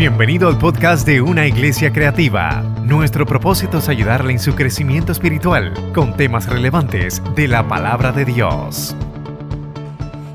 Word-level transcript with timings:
Bienvenido 0.00 0.48
al 0.48 0.56
podcast 0.56 1.06
de 1.06 1.20
Una 1.20 1.46
Iglesia 1.46 1.92
Creativa. 1.92 2.62
Nuestro 2.84 3.26
propósito 3.26 3.76
es 3.76 3.88
ayudarle 3.90 4.32
en 4.32 4.38
su 4.38 4.54
crecimiento 4.54 5.12
espiritual 5.12 5.92
con 5.92 6.16
temas 6.16 6.46
relevantes 6.46 7.22
de 7.34 7.46
la 7.46 7.68
palabra 7.68 8.10
de 8.10 8.24
Dios. 8.24 8.96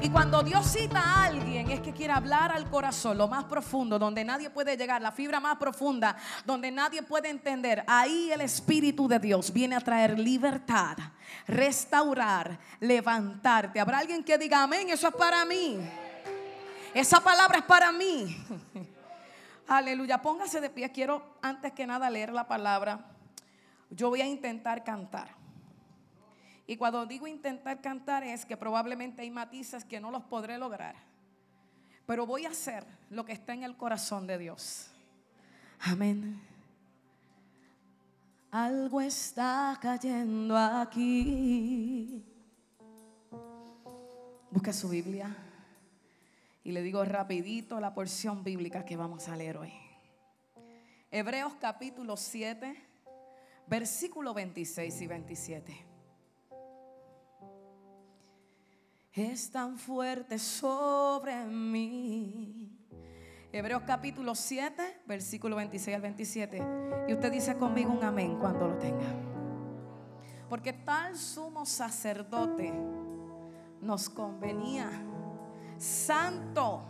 Y 0.04 0.10
cuando 0.12 0.44
Dios 0.44 0.68
cita 0.68 1.00
a 1.00 1.26
alguien 1.26 1.72
es 1.72 1.80
que 1.80 1.94
quiere 1.94 2.14
hablar 2.14 2.52
al 2.52 2.70
corazón, 2.70 3.18
lo 3.18 3.28
más 3.28 3.46
profundo, 3.46 3.98
donde 3.98 4.24
nadie 4.24 4.52
puede 4.52 4.78
llegar, 4.78 5.02
la 5.02 5.12
fibra 5.12 5.40
más 5.40 5.58
profunda, 5.58 6.16
donde 6.46 6.70
nadie 6.70 7.02
puede 7.02 7.32
entender. 7.32 7.84
Ahí 7.88 8.30
el 8.32 8.42
Espíritu 8.42 9.08
de 9.08 9.18
Dios 9.18 9.52
viene 9.52 9.76
a 9.76 9.82
traer 9.82 10.20
libertad, 10.20 10.96
restaurar, 11.48 12.60
levantarte. 12.80 13.80
¿Habrá 13.80 13.98
alguien 13.98 14.24
que 14.24 14.38
diga, 14.38 14.62
amén, 14.62 14.90
eso 14.92 15.08
es 15.08 15.16
para 15.16 15.44
mí? 15.44 15.80
Esa 16.94 17.20
palabra 17.20 17.58
es 17.58 17.66
para 17.66 17.92
mí. 17.92 18.38
Aleluya, 19.68 20.22
póngase 20.22 20.62
de 20.62 20.70
pie. 20.70 20.92
Quiero 20.92 21.38
antes 21.42 21.74
que 21.74 21.88
nada 21.88 22.10
leer 22.10 22.32
la 22.32 22.48
palabra. 22.48 23.06
Yo 23.90 24.10
voy 24.10 24.22
a 24.22 24.28
intentar 24.28 24.84
cantar. 24.84 25.30
Y 26.68 26.78
cuando 26.78 27.06
digo 27.06 27.28
intentar 27.28 27.82
cantar 27.82 28.24
es 28.24 28.46
que 28.46 28.58
probablemente 28.58 29.22
hay 29.22 29.32
matices 29.32 29.86
que 29.86 30.00
no 30.00 30.12
los 30.12 30.24
podré 30.24 30.58
lograr. 30.58 30.96
Pero 32.06 32.26
voy 32.26 32.46
a 32.46 32.50
hacer 32.50 32.86
lo 33.10 33.26
que 33.26 33.34
está 33.34 33.54
en 33.54 33.64
el 33.64 33.76
corazón 33.76 34.28
de 34.28 34.38
Dios. 34.38 34.92
Amén. 35.80 36.40
Algo 38.52 39.02
está 39.02 39.78
cayendo 39.82 40.58
aquí. 40.58 42.24
Busca 44.52 44.72
su 44.72 44.90
Biblia. 44.90 45.36
Y 46.66 46.72
le 46.72 46.82
digo 46.82 47.06
rapidito 47.06 47.80
la 47.80 47.94
porción 47.94 48.44
bíblica 48.44 48.84
que 48.84 48.98
vamos 48.98 49.30
a 49.30 49.36
leer 49.36 49.58
hoy. 49.58 49.72
Hebreos 51.12 51.54
capítulo 51.62 52.18
7, 52.18 52.76
versículo 53.68 54.34
26 54.34 55.02
y 55.02 55.08
27. 55.08 55.86
Es 59.14 59.52
tan 59.52 59.78
fuerte 59.78 60.40
sobre 60.40 61.46
mí. 61.46 62.76
Hebreos 63.52 63.84
capítulo 63.86 64.34
7, 64.34 65.02
versículo 65.06 65.58
26 65.58 65.96
al 65.96 66.02
27. 66.02 66.64
Y 67.08 67.14
usted 67.14 67.32
dice 67.32 67.56
conmigo 67.58 67.92
un 67.92 68.04
amén 68.04 68.40
cuando 68.40 68.68
lo 68.68 68.78
tenga. 68.80 69.14
Porque 70.50 70.74
tal 70.74 71.16
sumo 71.16 71.64
sacerdote 71.64 72.74
nos 73.82 74.10
convenía 74.10 74.90
santo, 75.86 76.84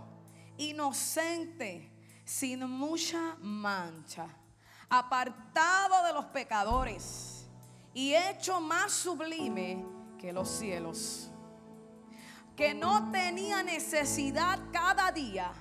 inocente, 0.58 1.92
sin 2.24 2.68
mucha 2.70 3.36
mancha, 3.42 4.28
apartado 4.90 6.06
de 6.06 6.14
los 6.14 6.26
pecadores 6.26 7.46
y 7.94 8.16
hecho 8.16 8.62
más 8.62 8.94
sublime 8.94 9.86
que 10.18 10.32
los 10.32 10.50
cielos, 10.50 11.30
que 12.56 12.74
no 12.74 13.12
tenía 13.12 13.62
necesidad 13.64 14.60
cada 14.72 15.12
día, 15.12 15.52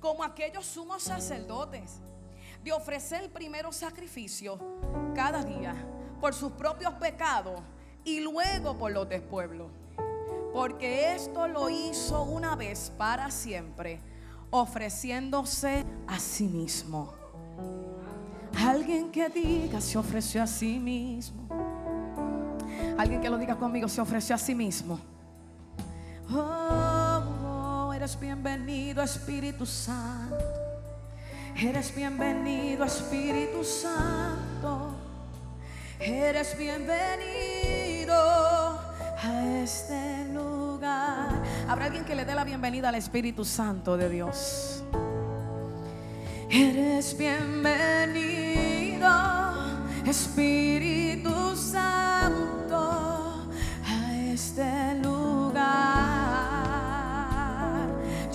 como 0.00 0.24
aquellos 0.24 0.64
sumos 0.64 1.02
sacerdotes, 1.02 2.00
de 2.64 2.72
ofrecer 2.72 3.24
el 3.24 3.30
primero 3.30 3.72
sacrificio 3.72 4.58
cada 5.14 5.44
día 5.44 5.74
por 6.20 6.32
sus 6.32 6.52
propios 6.52 6.94
pecados 6.94 7.60
y 8.04 8.20
luego 8.20 8.78
por 8.78 8.90
los 8.90 9.08
del 9.08 9.22
pueblo 9.22 9.81
porque 10.52 11.14
esto 11.14 11.48
lo 11.48 11.70
hizo 11.70 12.22
una 12.22 12.54
vez 12.56 12.92
para 12.96 13.30
siempre, 13.30 14.00
ofreciéndose 14.50 15.84
a 16.06 16.18
sí 16.18 16.46
mismo. 16.46 17.12
Alguien 18.58 19.10
que 19.10 19.28
diga 19.28 19.80
se 19.80 19.96
ofreció 19.98 20.42
a 20.42 20.46
sí 20.46 20.78
mismo. 20.78 21.48
Alguien 22.98 23.20
que 23.20 23.30
lo 23.30 23.38
diga 23.38 23.56
conmigo 23.56 23.88
se 23.88 24.00
ofreció 24.00 24.34
a 24.34 24.38
sí 24.38 24.54
mismo. 24.54 25.00
Oh, 26.30 27.92
eres 27.94 28.18
bienvenido 28.18 29.02
Espíritu 29.02 29.64
Santo. 29.64 30.36
Eres 31.56 31.94
bienvenido 31.94 32.84
Espíritu 32.84 33.64
Santo. 33.64 34.92
Eres 35.98 36.56
bienvenido 36.58 38.41
este 39.62 40.24
lugar. 40.32 41.42
Habrá 41.68 41.84
alguien 41.86 42.04
que 42.04 42.16
le 42.16 42.24
dé 42.24 42.34
la 42.34 42.44
bienvenida 42.44 42.88
al 42.88 42.96
Espíritu 42.96 43.44
Santo 43.44 43.96
de 43.96 44.08
Dios. 44.08 44.82
Eres 46.50 47.16
bienvenido, 47.16 49.08
Espíritu 50.04 51.56
Santo, 51.56 53.46
a 53.86 54.16
este 54.32 54.96
lugar. 54.96 55.62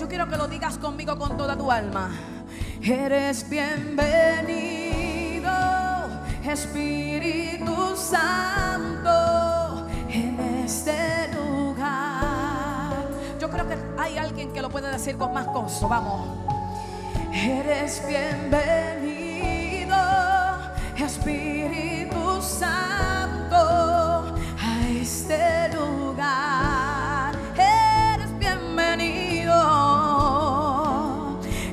Yo 0.00 0.08
quiero 0.08 0.26
que 0.28 0.36
lo 0.36 0.48
digas 0.48 0.78
conmigo 0.78 1.16
con 1.18 1.36
toda 1.36 1.56
tu 1.56 1.70
alma. 1.70 2.10
Eres 2.82 3.48
bienvenido, 3.48 5.48
Espíritu 6.42 7.94
Santo, 7.96 9.86
en 10.08 10.40
este 10.64 10.90
lugar. 10.90 11.17
Que 13.58 13.76
hay 13.98 14.16
alguien 14.16 14.52
que 14.52 14.62
lo 14.62 14.70
puede 14.70 14.88
decir 14.88 15.18
con 15.18 15.34
más 15.34 15.46
gozo. 15.46 15.88
Vamos. 15.88 16.28
Eres 17.32 18.00
bienvenido, 18.06 19.96
Espíritu 20.96 22.40
Santo, 22.40 23.56
a 23.56 24.88
este 24.88 25.70
lugar. 25.74 27.34
Eres 27.56 28.38
bienvenido, 28.38 29.52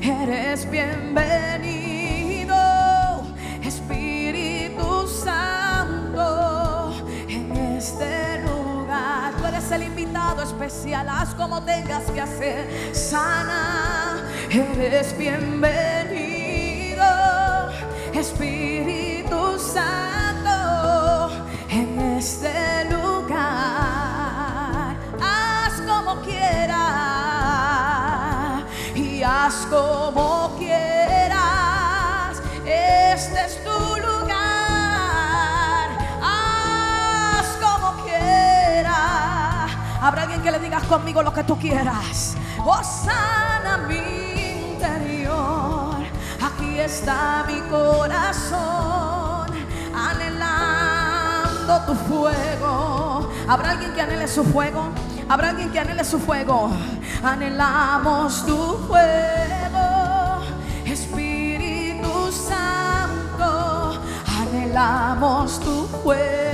eres 0.02 0.70
bienvenido, 0.70 2.56
Espíritu 3.64 5.08
Santo, 5.08 6.94
en 7.30 7.52
este 7.78 8.42
lugar. 8.42 9.34
Tú 9.38 9.46
eres 9.46 9.72
el 9.72 9.84
invitado 9.84 10.05
especial, 10.34 11.08
haz 11.10 11.34
como 11.36 11.62
tengas 11.64 12.04
que 12.12 12.22
hacer. 12.22 12.96
Sana, 12.96 14.24
eres 14.50 15.18
bienvenido, 15.18 17.06
Espíritu 18.14 19.60
Santo, 19.60 21.30
en 21.70 22.00
este 22.18 22.86
lugar. 22.90 24.16
Haz 25.22 25.82
como 25.82 26.22
quieras 26.22 26.76
y 28.96 29.22
haz 29.24 29.68
como 29.70 30.25
que 40.46 40.52
le 40.52 40.60
digas 40.60 40.84
conmigo 40.84 41.24
lo 41.24 41.34
que 41.34 41.44
tú 41.44 41.58
quieras. 41.58 42.36
Oh, 42.64 42.84
sana 42.84 43.80
mi 43.88 44.74
interior. 44.76 45.96
Aquí 46.40 46.80
está 46.80 47.44
mi 47.48 47.62
corazón. 47.62 49.48
Anhelando 49.92 51.82
tu 51.88 51.96
fuego. 51.96 53.32
Habrá 53.48 53.72
alguien 53.72 53.92
que 53.96 54.02
anhele 54.02 54.28
su 54.28 54.44
fuego. 54.44 54.90
Habrá 55.28 55.50
alguien 55.50 55.72
que 55.72 55.80
anhele 55.80 56.04
su 56.04 56.20
fuego. 56.20 56.70
Anhelamos 57.24 58.46
tu 58.46 58.78
fuego. 58.88 60.44
Espíritu 60.86 62.32
Santo. 62.32 64.00
Anhelamos 64.28 65.60
tu 65.60 65.88
fuego. 66.04 66.45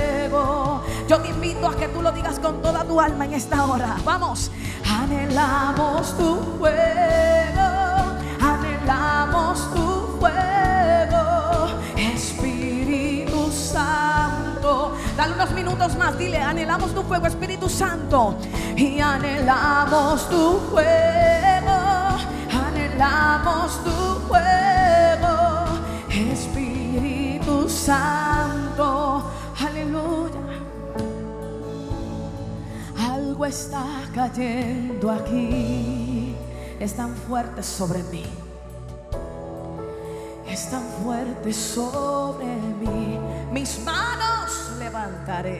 Yo 1.08 1.20
te 1.20 1.28
invito 1.28 1.66
a 1.66 1.76
que 1.76 1.88
tú 1.88 2.00
lo 2.00 2.12
digas 2.12 2.38
con 2.38 2.62
toda 2.62 2.84
tu 2.84 3.00
alma 3.00 3.24
en 3.24 3.34
esta 3.34 3.64
hora. 3.66 3.96
Vamos. 4.04 4.50
Anhelamos 4.88 6.16
tu 6.16 6.36
fuego. 6.58 7.68
Anhelamos 8.40 9.74
tu 9.74 10.18
fuego. 10.18 11.68
Espíritu 11.96 13.50
Santo. 13.50 14.96
Dale 15.16 15.34
unos 15.34 15.50
minutos 15.52 15.96
más. 15.96 16.16
Dile, 16.18 16.38
anhelamos 16.38 16.94
tu 16.94 17.02
fuego, 17.02 17.26
Espíritu 17.26 17.68
Santo. 17.68 18.36
Y 18.76 19.00
anhelamos 19.00 20.28
tu 20.28 20.60
fuego. 20.70 21.78
Anhelamos 22.66 23.84
tu 23.84 24.28
fuego. 24.28 25.64
Espíritu 26.08 27.68
Santo. 27.68 28.31
Está 33.44 33.84
cayendo 34.14 35.10
aquí. 35.10 36.34
Es 36.78 36.94
tan 36.94 37.14
fuerte 37.14 37.62
sobre 37.62 38.02
mí. 38.04 38.24
es 40.48 40.70
tan 40.70 40.82
fuerte 41.02 41.52
sobre 41.52 42.46
mí. 42.46 43.18
Mis 43.52 43.80
manos 43.84 44.72
levantaré. 44.78 45.58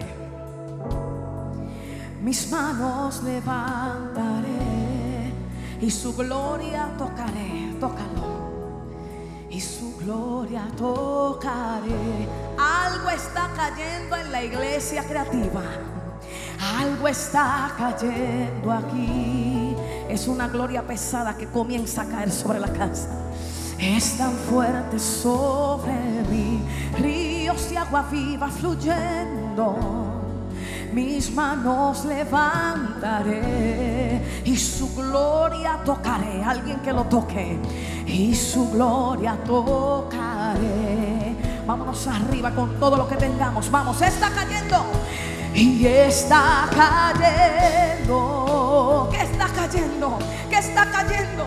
Mis 2.23 2.50
manos 2.50 3.23
levantaré 3.23 4.49
y 5.81 5.90
su 5.90 6.14
gloria 6.14 6.88
tocaré, 6.96 7.75
tócalo. 7.81 8.52
Y 9.50 9.61
su 9.61 9.96
gloria 9.99 10.69
tocaré. 10.76 12.29
Algo 12.58 13.11
está 13.11 13.50
cayendo 13.56 14.17
en 14.17 14.31
la 14.31 14.43
iglesia 14.43 15.05
creativa. 15.05 15.62
Algo 16.78 17.08
está 17.08 17.74
cayendo 17.76 18.72
aquí. 18.72 19.76
Es 20.08 20.28
una 20.28 20.48
gloria 20.48 20.82
pesada 20.86 21.36
que 21.36 21.46
comienza 21.46 22.02
a 22.02 22.06
caer 22.06 22.30
sobre 22.30 22.58
la 22.58 22.72
casa. 22.72 23.08
Es 23.78 24.16
tan 24.16 24.32
fuerte 24.32 24.98
sobre 24.98 25.92
mí. 26.30 26.62
Ríos 26.98 27.70
de 27.70 27.78
agua 27.78 28.06
viva 28.10 28.48
fluyendo. 28.48 30.20
Mis 30.92 31.32
manos 31.34 32.04
levantaré 32.04 33.42
y 34.44 34.56
su 34.56 34.94
gloria 34.94 35.80
tocaré. 35.84 36.44
Alguien 36.44 36.80
que 36.80 36.92
lo 36.92 37.04
toque. 37.04 37.58
Y 38.06 38.34
su 38.34 38.70
gloria 38.70 39.36
tocaré. 39.44 41.36
Vámonos 41.66 42.06
arriba 42.06 42.50
con 42.50 42.78
todo 42.78 42.96
lo 42.96 43.08
que 43.08 43.16
tengamos. 43.16 43.70
Vamos, 43.70 44.02
está 44.02 44.30
cayendo 44.30 44.84
y 45.54 45.87
está 45.87 46.69
cayendo. 46.75 48.19
¿Qué 49.10 49.22
está 49.22 49.49
cayendo? 49.49 50.19
¿Qué 50.49 50.58
está 50.58 50.87
cayendo? 50.90 51.46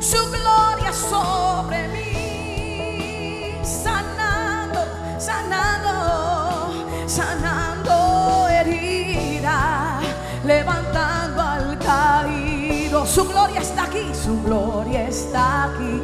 Su 0.00 0.16
gloria 0.30 0.92
sobre 0.92 1.88
mí, 1.88 3.54
sanando, 3.62 4.80
sanando, 5.18 6.84
sanando 7.06 8.48
herida, 8.48 10.00
levantando 10.44 11.40
al 11.42 11.78
caído. 11.78 13.06
Su 13.06 13.24
gloria 13.28 13.60
está 13.60 13.84
aquí, 13.84 14.12
su 14.14 14.42
gloria 14.42 15.08
está 15.08 15.64
aquí. 15.64 16.02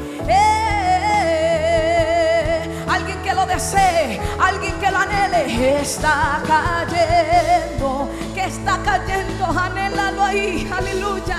Alguien 4.40 4.78
que 4.80 4.90
lo 4.90 4.96
anhele, 4.98 5.80
está 5.82 6.40
cayendo, 6.46 8.08
que 8.34 8.44
está 8.44 8.78
cayendo, 8.82 9.44
anhélalo 9.46 10.24
ahí, 10.24 10.66
aleluya. 10.74 11.36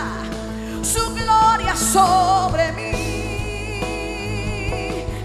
Su 0.83 1.13
gloria 1.15 1.75
sobre 1.75 2.71
mí, 2.73 4.03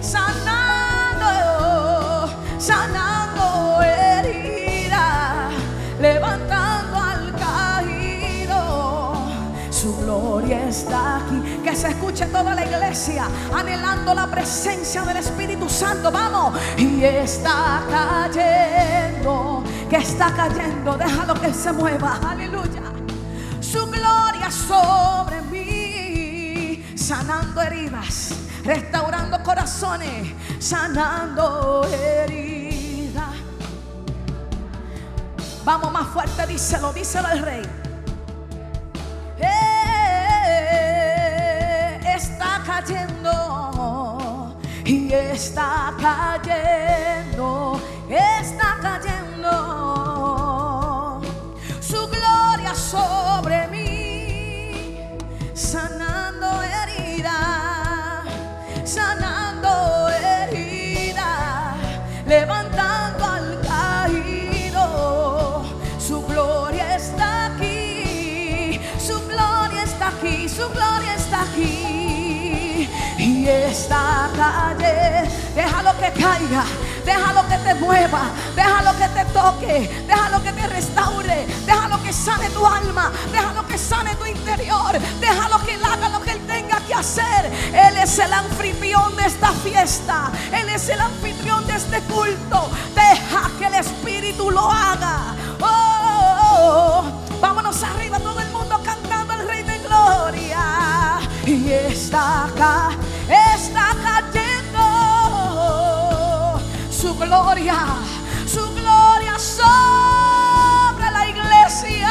sanando, 0.01 1.29
sanando 2.59 3.83
herida, 3.83 5.51
levantando 6.01 6.99
al 6.99 7.35
caído. 7.37 9.17
Su 9.71 9.95
gloria 9.99 10.67
está 10.69 11.17
aquí. 11.17 11.43
Se 11.77 11.89
escuche 11.89 12.25
toda 12.29 12.55
la 12.55 12.65
iglesia 12.65 13.29
anhelando 13.55 14.15
la 14.15 14.27
presencia 14.29 15.03
del 15.03 15.19
Espíritu 15.19 15.69
Santo. 15.69 16.11
Vamos. 16.11 16.59
Y 16.79 17.05
está 17.05 17.83
cayendo. 17.91 19.63
Que 19.91 19.97
está 19.99 20.33
cayendo. 20.33 20.97
Déjalo 20.97 21.35
que 21.35 21.53
se 21.53 21.73
mueva. 21.73 22.19
Aleluya. 22.31 22.81
Su 23.61 23.85
gloria 23.89 24.51
sobre 24.51 25.43
mí. 25.43 26.97
Sanando 26.97 27.61
heridas. 27.61 28.31
Restaurando 28.65 29.43
corazones. 29.43 30.33
Sanando 30.59 31.87
heridas. 31.93 33.35
Vamos 35.63 35.93
más 35.93 36.07
fuerte. 36.07 36.47
Díselo. 36.47 36.95
Díselo 36.95 37.29
al 37.29 37.39
rey. 37.41 37.86
Cayendo 42.81 44.55
y 44.85 45.13
está 45.13 45.95
cayendo, 45.99 47.81
está 48.09 48.77
cayendo 48.83 49.96
Está 73.47 74.29
cayendo, 74.37 75.33
déjalo 75.55 75.93
que 75.99 76.21
caiga, 76.21 76.65
déjalo 77.05 77.47
que 77.47 77.57
te 77.59 77.75
mueva, 77.77 78.23
déjalo 78.57 78.99
que 78.99 79.09
te 79.09 79.25
toque, 79.27 80.05
déjalo 80.09 80.43
que 80.43 80.53
te 80.53 80.67
restaure, 80.67 81.47
déjalo 81.65 82.03
que 82.03 82.13
sane 82.13 82.51
tu 82.51 82.67
alma, 82.67 83.13
déjalo 83.31 83.65
que 83.69 83.79
sane 83.79 84.17
tu 84.17 84.27
interior, 84.27 84.99
déjalo 85.21 85.65
que 85.65 85.75
él 85.75 85.85
haga 85.85 86.09
lo 86.09 86.21
que 86.23 86.33
él 86.33 86.41
tenga 86.49 86.81
que 86.81 86.95
hacer. 86.95 87.47
Él 87.73 87.97
es 87.99 88.19
el 88.19 88.33
anfitrión 88.33 89.15
de 89.15 89.27
esta 89.27 89.53
fiesta, 89.53 90.33
él 90.53 90.69
es 90.69 90.89
el 90.89 91.01
anfitrión 91.01 91.65
de 91.69 91.77
este 91.77 92.01
culto. 92.01 92.69
Deja 92.97 93.49
que 93.61 93.67
el 93.67 93.75
Espíritu 93.75 94.51
lo 94.51 94.69
haga. 94.69 95.37
Oh, 95.61 95.67
oh, 95.69 97.05
oh. 97.05 97.41
Vámonos 97.41 97.81
arriba, 97.85 98.19
todo 98.19 98.41
el 98.41 98.51
mundo 98.51 98.81
cantando 98.85 99.35
al 99.35 99.47
Rey 99.47 99.63
de 99.63 99.79
Gloria. 99.79 100.96
Y 101.47 101.71
está 101.71 102.47
acá, 102.47 102.91
está 103.29 103.95
cayendo 104.03 104.81
su 106.91 107.17
gloria, 107.17 107.87
su 108.47 108.69
gloria 108.75 109.39
sobre 109.39 111.09
la 111.09 111.29
iglesia. 111.29 112.09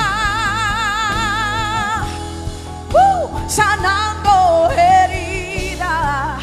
Uh, 2.93 3.29
sanando 3.49 4.69
herida, 4.71 6.37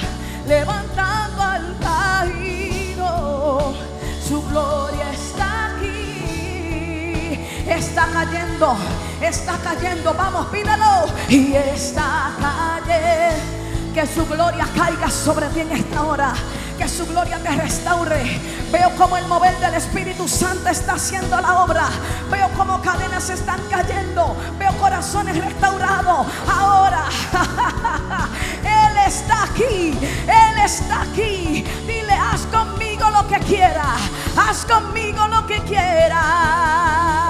levantando 0.47 1.43
al 1.43 1.75
caído. 1.81 3.75
Su 4.23 4.43
gloria 4.51 5.11
está 5.13 5.69
aquí, 5.77 7.41
está 7.67 8.07
cayendo, 8.13 8.77
está 9.25 9.59
cayendo. 9.59 10.15
Vamos, 10.15 10.47
pídelo. 10.47 11.07
Y 11.29 11.55
está 11.55 12.33
cayendo. 12.41 13.63
Que 13.95 14.07
su 14.07 14.25
gloria 14.27 14.67
caiga 14.75 15.11
sobre 15.11 15.47
ti 15.49 15.61
en 15.61 15.73
esta 15.73 16.03
hora. 16.03 16.33
Que 16.79 16.89
su 16.89 17.07
gloria 17.07 17.39
te 17.39 17.51
restaure. 17.51 18.41
Veo 18.73 18.91
como 18.97 19.19
el 19.19 19.27
mover 19.27 19.55
del 19.59 19.75
Espíritu 19.75 20.27
Santo 20.27 20.71
está 20.71 20.95
haciendo 20.95 21.39
la 21.41 21.63
obra. 21.63 21.89
Veo 22.31 22.49
como 22.57 22.81
cadenas 22.81 23.29
están 23.29 23.61
cayendo. 23.71 24.35
Veo 24.59 24.73
corazones 24.79 25.37
restaurados. 25.45 26.27
Ahora, 26.51 27.05
Él 28.63 28.97
está 29.07 29.45
aquí. 29.45 29.99
Él 30.27 30.59
está 30.65 31.03
aquí. 31.03 31.65
Dile, 31.87 32.15
haz 32.15 32.47
conmigo 32.47 33.11
lo 33.11 33.29
que 33.29 33.39
quiera. 33.41 33.95
Haz 34.37 34.65
conmigo 34.65 35.29
lo 35.29 35.47
que 35.47 35.59
quiera. 35.65 37.22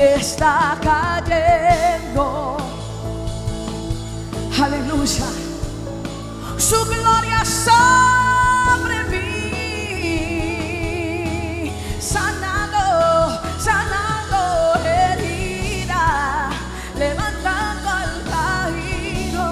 Y 0.00 0.02
está 0.02 0.78
cayendo. 0.82 2.56
Aleluya. 4.58 5.26
Su 6.56 6.86
gloria 6.86 7.44
sobre 7.44 9.04
mí. 9.10 9.30
Sanando, 12.00 13.42
sanando 13.58 14.40
herida. 14.86 16.48
Levantando 16.96 17.90
al 17.90 18.24
caído. 18.32 19.48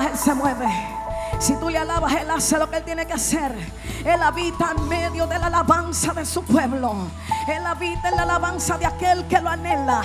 Él 0.00 0.16
se 0.16 0.34
mueve. 0.34 0.66
Si 1.38 1.54
tú 1.56 1.68
le 1.68 1.78
alabas, 1.78 2.12
Él 2.14 2.30
hace 2.30 2.58
lo 2.58 2.70
que 2.70 2.76
Él 2.76 2.84
tiene 2.84 3.06
que 3.06 3.14
hacer. 3.14 3.52
Él 4.04 4.22
habita 4.22 4.72
en 4.76 4.88
medio 4.88 5.26
de 5.26 5.38
la 5.38 5.46
alabanza 5.46 6.12
de 6.12 6.25
su 6.25 6.42
pueblo. 6.42 6.94
Él 7.49 7.66
habita 7.66 8.08
en 8.08 8.16
la 8.16 8.22
alabanza 8.22 8.78
de 8.78 8.87
aquel 8.87 9.26
que 9.26 9.40
lo 9.40 9.50
anhela. 9.50 10.02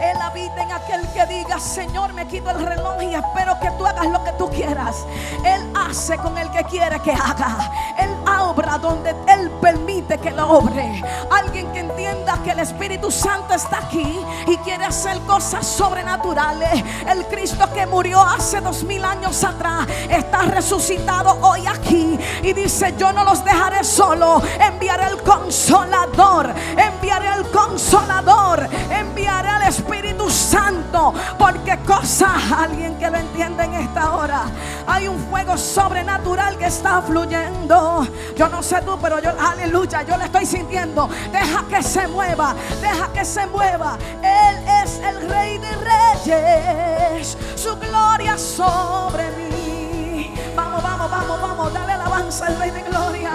Él 0.00 0.16
habita 0.20 0.62
en 0.62 0.72
aquel 0.72 1.06
que 1.12 1.26
diga, 1.26 1.58
Señor, 1.58 2.12
me 2.12 2.26
quito 2.26 2.50
el 2.50 2.64
reloj 2.64 3.02
y 3.02 3.14
espero 3.14 3.58
que 3.60 3.70
tú 3.72 3.86
hagas 3.86 4.06
lo 4.06 4.22
que 4.24 4.32
tú 4.32 4.48
quieras. 4.50 4.96
Él 5.44 5.72
hace 5.74 6.16
con 6.18 6.36
el 6.38 6.50
que 6.50 6.64
quiere 6.64 7.00
que 7.00 7.12
haga. 7.12 7.70
Él 7.98 8.10
obra 8.50 8.78
donde 8.78 9.14
Él 9.28 9.50
permite 9.60 10.18
que 10.18 10.30
lo 10.30 10.48
obre. 10.48 11.02
Alguien 11.30 11.70
que 11.72 11.80
entienda 11.80 12.38
que 12.42 12.50
el 12.50 12.60
Espíritu 12.60 13.10
Santo 13.10 13.54
está 13.54 13.78
aquí 13.78 14.20
y 14.46 14.56
quiere 14.58 14.84
hacer 14.84 15.18
cosas 15.20 15.66
sobrenaturales. 15.66 16.82
El 17.08 17.26
Cristo 17.26 17.68
que 17.72 17.86
murió 17.86 18.20
hace 18.22 18.60
dos 18.60 18.82
mil 18.84 19.04
años 19.04 19.42
atrás 19.44 19.86
está 20.08 20.42
resucitado 20.42 21.38
hoy 21.40 21.66
aquí 21.66 22.18
y 22.42 22.52
dice: 22.52 22.94
Yo 22.96 23.12
no 23.12 23.24
los 23.24 23.44
dejaré 23.44 23.84
solo. 23.84 24.42
Enviaré 24.60 25.06
el 25.06 25.22
consolador, 25.22 26.52
enviaré 26.76 27.28
el 27.34 27.50
consolador, 27.50 28.68
enviaré 28.90 29.48
al 29.48 29.62
Espíritu 29.62 30.28
Santo. 30.30 31.14
Porque 31.38 31.78
cosa, 31.86 32.32
alguien 32.58 32.98
que 32.98 33.10
lo 33.10 33.18
entiende 33.18 33.64
en 33.64 33.74
esta 33.74 34.14
hora, 34.14 34.42
hay 34.86 35.08
un 35.08 35.18
fuego 35.30 35.56
sobrenatural 35.56 36.56
que 36.58 36.66
está 36.66 37.02
fluyendo. 37.02 38.06
Yo 38.36 38.48
no 38.48 38.62
sé 38.62 38.80
tú, 38.82 38.98
pero 39.00 39.20
yo, 39.20 39.30
aleluya, 39.40 40.02
yo 40.02 40.16
le 40.16 40.24
estoy 40.24 40.46
sintiendo. 40.46 41.08
Deja 41.32 41.64
que 41.68 41.82
se 41.82 42.06
mueva, 42.08 42.54
deja 42.80 43.12
que 43.12 43.24
se 43.24 43.46
mueva. 43.46 43.96
Él 44.22 44.56
es 44.82 44.98
el 44.98 45.28
Rey 45.28 45.58
de 45.58 45.70
Reyes, 45.76 47.36
su 47.56 47.76
gloria 47.76 48.36
sobre 48.38 49.30
mí. 49.32 50.34
Vamos, 50.54 50.82
vamos, 50.82 51.10
vamos, 51.10 51.40
vamos, 51.40 51.72
dale 51.72 51.92
alabanza 51.92 52.46
al 52.46 52.58
Rey 52.58 52.70
de 52.70 52.82
Gloria 52.82 53.32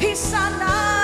y 0.00 0.14
sanando 0.14 1.03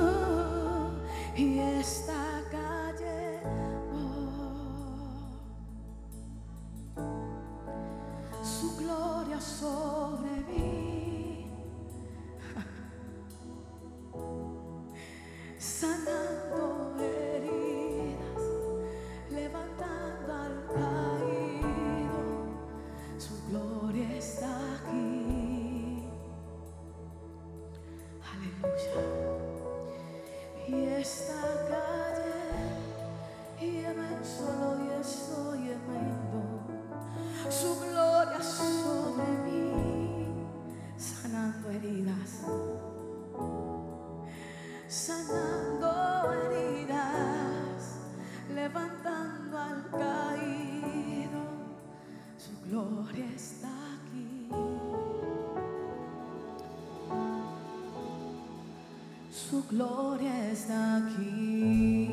Su 59.51 59.61
gloria 59.69 60.49
está 60.49 60.95
aquí. 60.95 62.07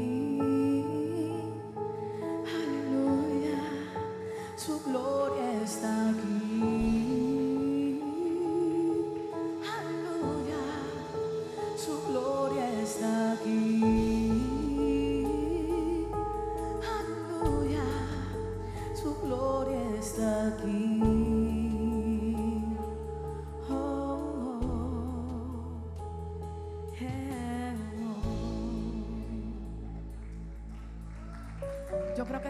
Aleluya. 2.53 3.63
Su 4.57 4.83
gloria 4.83 5.18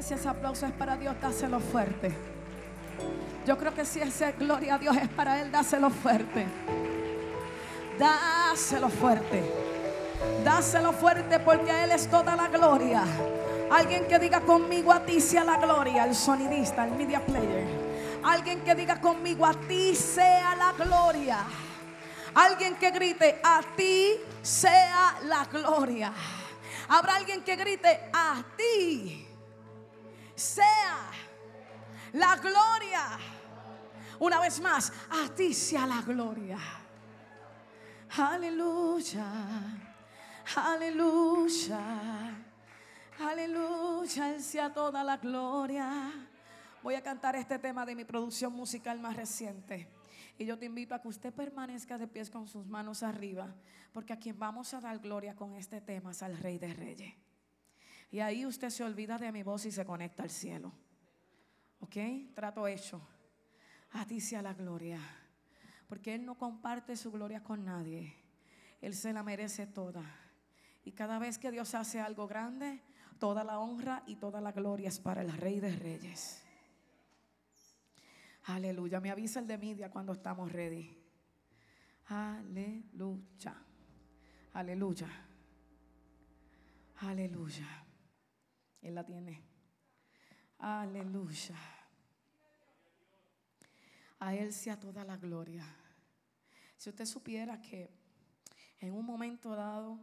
si 0.09 0.15
ese 0.15 0.29
aplauso 0.31 0.65
es 0.65 0.73
para 0.73 0.97
Dios, 0.97 1.15
dáselo 1.21 1.61
fuerte. 1.61 2.11
Yo 3.47 3.59
creo 3.59 3.75
que 3.75 3.85
si 3.85 4.00
ese 4.00 4.33
gloria 4.33 4.77
a 4.77 4.79
Dios 4.79 4.97
es 4.97 5.09
para 5.09 5.38
Él, 5.38 5.53
dáselo 5.53 5.91
fuerte. 5.91 6.47
Dáselo 7.99 8.88
fuerte. 8.88 9.45
Dáselo 10.43 10.95
fuerte 10.95 11.38
porque 11.41 11.71
a 11.71 11.85
Él 11.85 11.91
es 11.91 12.09
toda 12.09 12.35
la 12.37 12.49
gloria. 12.49 13.03
Alguien 13.71 14.07
que 14.07 14.19
diga 14.19 14.41
conmigo 14.41 14.95
a 14.95 15.05
ti 15.05 15.21
sea 15.21 15.45
la 15.45 15.59
gloria, 15.59 16.07
el 16.07 16.15
sonidista, 16.15 16.87
el 16.87 16.93
media 16.93 17.21
player. 17.21 17.67
Alguien 18.25 18.61
que 18.61 18.75
diga 18.75 18.99
conmigo 19.03 19.45
a 19.45 19.53
ti 19.53 19.95
sea 19.95 20.57
la 20.57 20.73
gloria. 20.73 21.41
Alguien 22.35 22.77
que 22.77 22.91
grite 22.93 23.41
a 23.45 23.61
ti 23.77 24.15
sea 24.41 25.19
la 25.25 25.45
gloria. 25.45 26.15
Habrá 26.88 27.17
alguien 27.17 27.43
que 27.43 27.57
grite 27.57 28.09
a 28.11 28.43
ti 28.57 29.27
sea 30.38 31.11
la 32.12 32.37
gloria. 32.37 33.18
Una 34.21 34.40
vez 34.40 34.61
más, 34.61 34.92
a 35.11 35.28
ti 35.35 35.54
sea 35.54 35.87
la 35.87 36.02
gloria. 36.02 36.59
Aleluya. 38.16 39.26
Aleluya. 40.57 41.80
Aleluya. 43.21 44.35
Él 44.35 44.42
sea 44.42 44.73
toda 44.73 45.04
la 45.04 45.16
gloria. 45.18 46.11
Voy 46.83 46.95
a 46.95 47.02
cantar 47.02 47.37
este 47.37 47.59
tema 47.59 47.85
de 47.85 47.95
mi 47.95 48.04
producción 48.04 48.52
musical 48.52 48.99
más 49.00 49.16
reciente. 49.16 49.88
Y 50.38 50.47
yo 50.47 50.59
te 50.59 50.66
invito 50.66 50.95
a 50.95 51.02
que 51.02 51.09
usted 51.09 51.35
permanezca 51.35 51.99
de 51.99 52.07
pies 52.07 52.30
con 52.30 52.47
sus 52.47 52.66
manos 52.66 53.02
arriba. 53.02 53.54
Porque 53.92 54.12
a 54.12 54.18
quien 54.18 54.38
vamos 54.38 54.73
a 54.75 54.80
dar 54.80 54.99
gloria 54.99 55.35
con 55.35 55.54
este 55.57 55.80
tema 55.80 56.12
es 56.12 56.23
al 56.23 56.37
Rey 56.38 56.59
de 56.59 56.73
Reyes. 56.73 57.27
Y 58.11 58.21
ahí 58.21 58.47
usted 58.47 58.71
se 58.71 58.85
olvida 58.85 59.19
de 59.19 59.33
mi 59.33 59.43
voz 59.43 59.67
y 59.67 59.71
se 59.71 59.85
conecta 59.85 60.23
al 60.23 60.31
cielo. 60.31 60.73
¿Ok? 61.81 61.97
Trato 62.35 62.67
hecho. 62.67 63.07
A 63.93 64.07
ti 64.07 64.21
sea 64.21 64.43
la 64.43 64.55
gloria. 64.55 65.00
Porque 65.88 66.15
Él 66.15 66.25
no 66.25 66.37
comparte 66.37 66.97
su 66.97 67.11
gloria 67.11 67.43
con 67.43 67.65
nadie. 67.65 68.15
Él 68.81 68.95
se 68.95 69.12
la 69.12 69.23
merece 69.23 69.67
toda. 69.67 70.05
Y 70.85 70.93
cada 70.93 71.19
vez 71.19 71.38
que 71.38 71.50
Dios 71.50 71.75
hace 71.75 72.00
algo 72.00 72.27
grande, 72.27 72.83
Toda 73.19 73.43
la 73.43 73.59
honra 73.59 74.05
y 74.07 74.17
toda 74.17 74.41
la 74.41 74.53
gloria 74.53 74.88
es 74.88 75.00
para 75.00 75.23
el 75.23 75.33
Rey 75.33 75.59
de 75.59 75.75
Reyes. 75.75 76.43
Aleluya. 78.45 79.00
Me 79.00 79.11
avisa 79.11 79.41
el 79.41 79.47
de 79.49 79.59
media 79.59 79.91
cuando 79.91 80.12
estamos 80.12 80.53
ready. 80.53 80.97
Aleluya. 82.07 83.55
Aleluya. 84.53 85.09
Aleluya. 87.00 87.88
Él 88.82 88.94
la 88.94 89.04
tiene. 89.04 89.42
Aleluya. 90.58 91.56
A 94.20 94.35
Él 94.35 94.52
sea 94.52 94.78
toda 94.78 95.04
la 95.04 95.16
gloria. 95.16 95.64
Si 96.76 96.90
usted 96.90 97.06
supiera 97.06 97.61
que 97.61 97.90
en 98.80 98.92
un 98.92 99.04
momento 99.04 99.54
dado, 99.54 99.99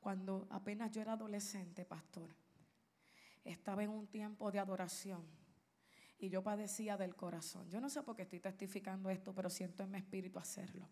cuando 0.00 0.46
apenas 0.50 0.90
yo 0.90 1.00
era 1.00 1.12
adolescente, 1.12 1.84
pastor, 1.84 2.34
estaba 3.44 3.82
en 3.82 3.90
un 3.90 4.06
tiempo 4.06 4.50
de 4.50 4.58
adoración 4.58 5.24
y 6.18 6.28
yo 6.28 6.42
padecía 6.42 6.96
del 6.96 7.16
corazón. 7.16 7.68
Yo 7.68 7.80
no 7.80 7.90
sé 7.90 8.02
por 8.02 8.14
qué 8.14 8.22
estoy 8.22 8.40
testificando 8.40 9.10
esto, 9.10 9.34
pero 9.34 9.50
siento 9.50 9.82
en 9.82 9.90
mi 9.90 9.98
espíritu 9.98 10.38
hacerlo. 10.38 10.88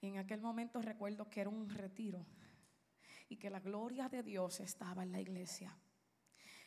Y 0.00 0.08
en 0.08 0.18
aquel 0.18 0.40
momento 0.40 0.82
recuerdo 0.82 1.28
que 1.28 1.40
era 1.40 1.50
un 1.50 1.68
retiro 1.68 2.26
y 3.28 3.36
que 3.36 3.50
la 3.50 3.60
gloria 3.60 4.08
de 4.08 4.22
Dios 4.22 4.60
estaba 4.60 5.02
en 5.02 5.12
la 5.12 5.20
iglesia. 5.20 5.76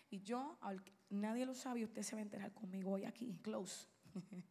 Y 0.09 0.21
yo, 0.21 0.57
nadie 1.09 1.45
lo 1.45 1.53
sabe, 1.53 1.83
usted 1.83 2.03
se 2.03 2.15
va 2.15 2.19
a 2.19 2.23
enterar 2.23 2.53
conmigo 2.53 2.91
hoy 2.91 3.05
aquí, 3.05 3.39
close. 3.41 3.87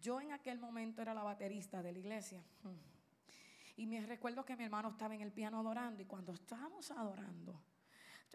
Yo 0.00 0.20
en 0.20 0.32
aquel 0.32 0.58
momento 0.58 1.02
era 1.02 1.14
la 1.14 1.22
baterista 1.22 1.82
de 1.82 1.92
la 1.92 1.98
iglesia. 1.98 2.44
Y 3.76 3.86
me 3.86 4.00
recuerdo 4.06 4.44
que 4.44 4.56
mi 4.56 4.64
hermano 4.64 4.90
estaba 4.90 5.14
en 5.14 5.20
el 5.20 5.32
piano 5.32 5.58
adorando 5.58 6.02
y 6.02 6.06
cuando 6.06 6.32
estábamos 6.32 6.90
adorando, 6.90 7.60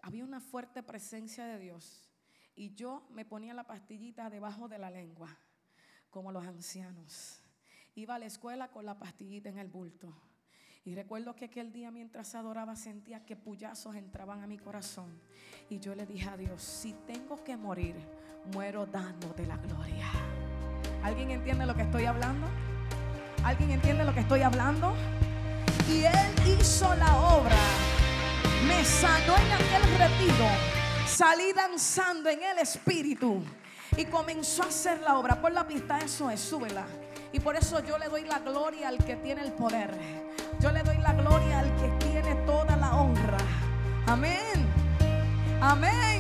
había 0.02 0.24
una 0.24 0.42
fuerte 0.42 0.84
presencia 0.84 1.46
de 1.46 1.60
Dios. 1.60 2.10
Y 2.56 2.74
yo 2.74 3.08
me 3.12 3.24
ponía 3.24 3.54
la 3.54 3.66
pastillita 3.66 4.30
debajo 4.30 4.68
de 4.68 4.80
la 4.80 4.90
lengua, 4.90 5.38
como 6.10 6.32
los 6.32 6.46
ancianos. 6.46 7.42
Iba 7.96 8.16
a 8.16 8.20
la 8.20 8.26
escuela 8.26 8.70
con 8.70 8.86
la 8.86 8.98
pastillita 8.98 9.50
en 9.50 9.60
el 9.60 9.70
bulto. 9.70 10.14
Y 10.86 10.96
recuerdo 10.96 11.36
que 11.36 11.46
aquel 11.46 11.72
día 11.72 11.92
mientras 11.92 12.36
adoraba 12.36 12.76
sentía 12.76 13.26
que 13.26 13.36
puyazos 13.36 13.96
entraban 13.96 14.42
a 14.42 14.48
mi 14.48 14.58
corazón. 14.58 15.20
Y 15.70 15.80
yo 15.80 15.94
le 15.94 16.06
dije 16.06 16.30
a 16.30 16.38
Dios, 16.38 16.62
si 16.62 16.94
tengo 17.06 17.44
que 17.44 17.58
morir, 17.58 17.96
muero 18.54 18.86
dándote 18.86 19.46
la 19.46 19.58
gloria. 19.58 20.10
¿Alguien 21.04 21.32
entiende 21.32 21.66
lo 21.66 21.76
que 21.76 21.84
estoy 21.84 22.06
hablando? 22.06 22.48
¿Alguien 23.44 23.72
entiende 23.72 24.04
lo 24.04 24.14
que 24.14 24.22
estoy 24.22 24.42
hablando? 24.42 24.94
Y 25.90 26.04
Él 26.06 26.60
hizo 26.60 26.94
la 26.96 27.18
obra. 27.18 27.58
Me 28.68 28.84
sanó 28.84 29.36
en 29.38 29.52
aquel 29.52 29.98
retiro. 29.98 30.46
Salí 31.08 31.52
danzando 31.54 32.30
en 32.30 32.44
el 32.44 32.60
espíritu. 32.60 33.44
Y 33.98 34.06
comenzó 34.06 34.64
a 34.64 34.68
hacer 34.68 35.02
la 35.02 35.18
obra. 35.18 35.42
Por 35.42 35.52
la 35.52 35.68
pista, 35.68 36.00
eso 36.00 36.30
es, 36.30 36.40
súbela. 36.40 36.86
Y 37.32 37.40
por 37.40 37.56
eso 37.56 37.84
yo 37.84 37.98
le 37.98 38.08
doy 38.08 38.24
la 38.24 38.40
gloria 38.40 38.88
al 38.88 38.98
que 39.04 39.16
tiene 39.16 39.42
el 39.42 39.52
poder. 39.54 39.98
Yo 40.60 40.72
le 40.72 40.84
doy 40.84 40.98
la 40.98 41.14
gloria 41.14 41.60
al 41.60 41.74
que 41.78 41.88
tiene 42.06 42.36
toda 42.46 42.76
la 42.76 42.94
honra. 42.94 43.38
Amén. 44.08 44.68
Amén. 45.62 46.19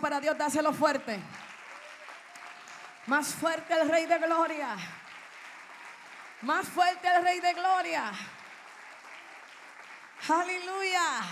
Para 0.00 0.20
Dios, 0.20 0.36
dáselo 0.36 0.72
fuerte. 0.72 1.20
Más 3.06 3.34
fuerte 3.34 3.74
el 3.74 3.88
Rey 3.88 4.06
de 4.06 4.18
Gloria. 4.18 4.76
Más 6.42 6.68
fuerte 6.68 7.08
el 7.08 7.22
Rey 7.22 7.40
de 7.40 7.52
Gloria. 7.54 8.12
Aleluya. 10.28 11.22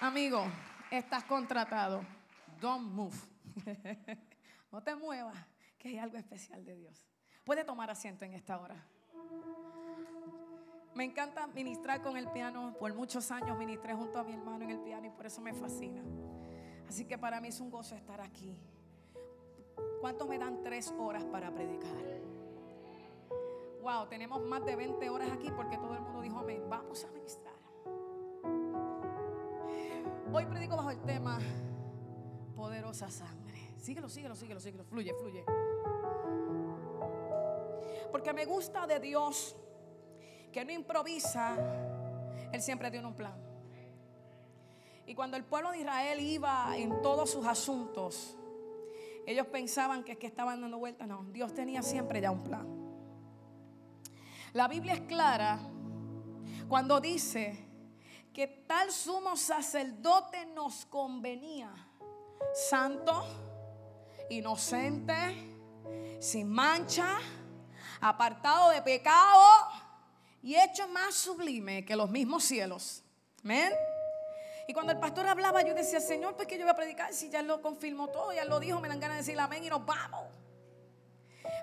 Amigo, 0.00 0.46
estás 0.90 1.24
contratado. 1.24 2.04
Don't 2.60 2.90
move. 2.92 3.16
No 4.74 4.82
te 4.82 4.96
muevas, 4.96 5.36
que 5.78 5.86
hay 5.86 5.98
algo 5.98 6.18
especial 6.18 6.64
de 6.64 6.74
Dios. 6.74 7.00
Puede 7.44 7.62
tomar 7.62 7.92
asiento 7.92 8.24
en 8.24 8.34
esta 8.34 8.58
hora. 8.58 8.74
Me 10.94 11.02
encanta 11.02 11.46
ministrar 11.48 12.02
con 12.02 12.16
el 12.16 12.28
piano. 12.28 12.74
Por 12.78 12.94
muchos 12.94 13.30
años 13.32 13.58
ministré 13.58 13.94
junto 13.94 14.18
a 14.18 14.22
mi 14.24 14.32
hermano 14.32 14.64
en 14.64 14.70
el 14.70 14.78
piano 14.78 15.06
y 15.06 15.10
por 15.10 15.26
eso 15.26 15.40
me 15.40 15.52
fascina. 15.52 16.02
Así 16.88 17.04
que 17.04 17.18
para 17.18 17.40
mí 17.40 17.48
es 17.48 17.60
un 17.60 17.70
gozo 17.70 17.96
estar 17.96 18.20
aquí. 18.20 18.56
¿Cuánto 20.00 20.26
me 20.26 20.38
dan 20.38 20.62
tres 20.62 20.94
horas 20.98 21.24
para 21.24 21.50
predicar? 21.50 21.90
Wow, 23.82 24.06
tenemos 24.06 24.40
más 24.42 24.64
de 24.64 24.76
20 24.76 25.10
horas 25.10 25.30
aquí 25.32 25.50
porque 25.50 25.76
todo 25.78 25.94
el 25.94 26.00
mundo 26.00 26.20
dijo 26.20 26.38
amén. 26.38 26.62
Vamos 26.68 27.04
a 27.04 27.10
ministrar. 27.10 27.54
Hoy 30.32 30.46
predico 30.46 30.76
bajo 30.76 30.90
el 30.90 31.00
tema 31.00 31.38
poderosa 32.54 33.10
sangre. 33.10 33.72
Síguelo, 33.78 34.08
síguelo, 34.08 34.36
síguelo, 34.36 34.60
síguelo. 34.60 34.84
Fluye, 34.84 35.12
fluye. 35.14 35.44
Porque 38.12 38.32
me 38.32 38.44
gusta 38.44 38.86
de 38.86 39.00
Dios 39.00 39.56
que 40.54 40.64
no 40.64 40.70
improvisa, 40.70 41.56
Él 42.52 42.62
siempre 42.62 42.88
tiene 42.88 43.08
un 43.08 43.14
plan. 43.14 43.34
Y 45.04 45.16
cuando 45.16 45.36
el 45.36 45.44
pueblo 45.44 45.72
de 45.72 45.78
Israel 45.78 46.20
iba 46.20 46.76
en 46.76 47.02
todos 47.02 47.28
sus 47.30 47.44
asuntos, 47.44 48.36
ellos 49.26 49.48
pensaban 49.48 50.04
que 50.04 50.12
es 50.12 50.18
que 50.18 50.28
estaban 50.28 50.60
dando 50.60 50.78
vueltas. 50.78 51.08
No, 51.08 51.24
Dios 51.24 51.52
tenía 51.54 51.82
siempre 51.82 52.20
ya 52.20 52.30
un 52.30 52.44
plan. 52.44 52.68
La 54.52 54.68
Biblia 54.68 54.94
es 54.94 55.00
clara 55.00 55.58
cuando 56.68 57.00
dice 57.00 57.58
que 58.32 58.46
tal 58.46 58.92
sumo 58.92 59.36
sacerdote 59.36 60.46
nos 60.46 60.86
convenía, 60.86 61.74
santo, 62.54 63.24
inocente, 64.30 65.14
sin 66.20 66.48
mancha, 66.48 67.18
apartado 68.00 68.70
de 68.70 68.82
pecado 68.82 69.63
y 70.44 70.56
hecho 70.56 70.86
más 70.88 71.14
sublime 71.14 71.86
que 71.86 71.96
los 71.96 72.10
mismos 72.10 72.44
cielos. 72.44 73.02
Amén. 73.42 73.72
Y 74.68 74.74
cuando 74.74 74.92
el 74.92 74.98
pastor 74.98 75.26
hablaba, 75.26 75.62
yo 75.62 75.74
decía, 75.74 76.00
Señor, 76.00 76.36
¿por 76.36 76.46
qué 76.46 76.58
yo 76.58 76.64
voy 76.64 76.72
a 76.72 76.76
predicar 76.76 77.14
si 77.14 77.30
ya 77.30 77.40
lo 77.40 77.62
confirmó 77.62 78.08
todo? 78.08 78.30
Ya 78.30 78.44
lo 78.44 78.60
dijo, 78.60 78.78
me 78.78 78.88
dan 78.88 79.00
ganas 79.00 79.16
de 79.16 79.22
decir 79.22 79.40
amén 79.40 79.64
y 79.64 79.70
nos 79.70 79.86
vamos. 79.86 80.26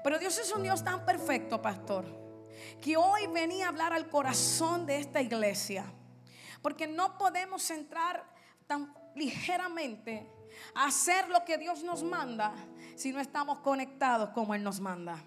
Pero 0.03 0.17
Dios 0.17 0.35
es 0.39 0.51
un 0.51 0.63
Dios 0.63 0.83
tan 0.83 1.05
perfecto, 1.05 1.61
pastor, 1.61 2.05
que 2.81 2.97
hoy 2.97 3.27
venía 3.27 3.67
a 3.67 3.69
hablar 3.69 3.93
al 3.93 4.09
corazón 4.09 4.87
de 4.87 4.97
esta 4.97 5.21
iglesia. 5.21 5.85
Porque 6.63 6.87
no 6.87 7.19
podemos 7.19 7.69
entrar 7.69 8.25
tan 8.65 8.95
ligeramente 9.13 10.27
a 10.73 10.85
hacer 10.85 11.29
lo 11.29 11.45
que 11.45 11.59
Dios 11.59 11.83
nos 11.83 12.01
manda 12.01 12.51
si 12.95 13.11
no 13.11 13.19
estamos 13.19 13.59
conectados 13.59 14.29
como 14.29 14.55
Él 14.55 14.63
nos 14.63 14.79
manda. 14.79 15.21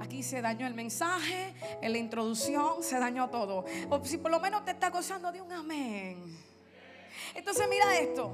Aquí 0.00 0.22
se 0.22 0.42
dañó 0.42 0.66
el 0.66 0.74
mensaje, 0.74 1.54
en 1.80 1.92
la 1.92 1.98
introducción 1.98 2.82
se 2.82 2.98
dañó 2.98 3.30
todo. 3.30 3.64
O 3.90 4.04
si 4.04 4.18
por 4.18 4.30
lo 4.30 4.40
menos 4.40 4.64
te 4.64 4.72
está 4.72 4.90
gozando 4.90 5.32
de 5.32 5.40
un 5.40 5.52
amén. 5.52 6.36
Entonces 7.34 7.66
mira 7.68 7.96
esto. 7.98 8.32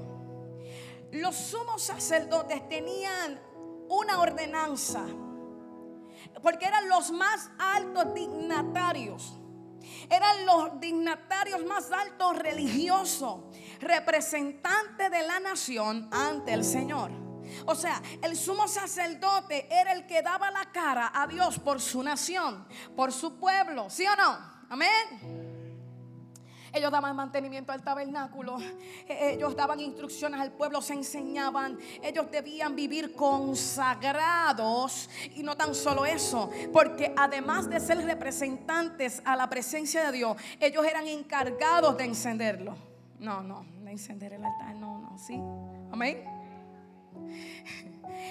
Los 1.11 1.35
sumos 1.35 1.83
sacerdotes 1.83 2.67
tenían 2.69 3.39
una 3.89 4.19
ordenanza. 4.19 5.05
Porque 6.41 6.65
eran 6.65 6.89
los 6.89 7.11
más 7.11 7.49
altos 7.57 8.13
dignatarios. 8.13 9.39
Eran 10.09 10.45
los 10.45 10.79
dignatarios 10.79 11.65
más 11.65 11.91
altos 11.91 12.37
religiosos, 12.39 13.41
representantes 13.79 15.11
de 15.11 15.21
la 15.23 15.39
nación 15.39 16.09
ante 16.11 16.53
el 16.53 16.63
Señor. 16.63 17.22
O 17.65 17.75
sea, 17.75 18.01
el 18.21 18.35
sumo 18.35 18.67
sacerdote 18.67 19.67
era 19.69 19.93
el 19.93 20.05
que 20.05 20.21
daba 20.21 20.51
la 20.51 20.71
cara 20.71 21.11
a 21.13 21.27
Dios 21.27 21.59
por 21.59 21.79
su 21.79 22.03
nación, 22.03 22.65
por 22.95 23.11
su 23.11 23.37
pueblo. 23.39 23.89
¿Sí 23.89 24.05
o 24.05 24.15
no? 24.15 24.37
Amén. 24.69 25.53
Ellos 26.73 26.91
daban 26.91 27.15
mantenimiento 27.15 27.71
al 27.71 27.83
tabernáculo. 27.83 28.57
Eh, 29.05 29.33
ellos 29.35 29.55
daban 29.55 29.79
instrucciones 29.79 30.39
al 30.39 30.53
pueblo, 30.53 30.81
se 30.81 30.93
enseñaban. 30.93 31.77
Ellos 32.01 32.31
debían 32.31 32.75
vivir 32.75 33.13
consagrados. 33.13 35.09
Y 35.35 35.43
no 35.43 35.55
tan 35.55 35.75
solo 35.75 36.05
eso, 36.05 36.49
porque 36.71 37.13
además 37.15 37.69
de 37.69 37.79
ser 37.79 37.97
representantes 38.03 39.21
a 39.25 39.35
la 39.35 39.49
presencia 39.49 40.05
de 40.05 40.11
Dios, 40.13 40.37
ellos 40.59 40.85
eran 40.85 41.07
encargados 41.07 41.97
de 41.97 42.05
encenderlo. 42.05 42.75
No, 43.19 43.43
no, 43.43 43.65
de 43.83 43.91
encender 43.91 44.33
el 44.33 44.43
altar, 44.43 44.75
no, 44.75 44.99
no, 44.99 45.17
sí. 45.17 45.35
Amén. 45.91 46.42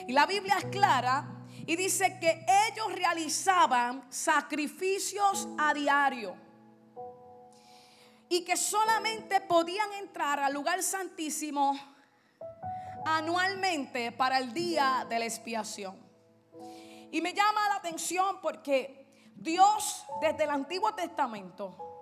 Y 0.07 0.13
la 0.13 0.27
Biblia 0.27 0.57
es 0.59 0.65
clara 0.67 1.45
y 1.67 1.77
dice 1.77 2.19
que 2.19 2.45
ellos 2.69 2.93
realizaban 2.93 4.05
sacrificios 4.11 5.49
a 5.59 5.73
diario 5.73 6.35
y 8.29 8.45
que 8.45 8.57
solamente 8.57 9.41
podían 9.43 9.93
entrar 9.95 10.41
al 10.41 10.53
lugar 10.53 10.83
santísimo 10.83 11.79
anualmente 13.05 14.11
para 14.13 14.39
el 14.39 14.53
día 14.53 15.07
de 15.09 15.19
la 15.19 15.25
expiación. 15.25 15.97
Y 17.11 17.21
me 17.21 17.35
llama 17.35 17.69
la 17.69 17.77
atención 17.77 18.41
porque 18.41 19.31
Dios 19.37 20.07
desde 20.21 20.45
el 20.45 20.51
Antiguo 20.51 20.95
Testamento 20.95 21.93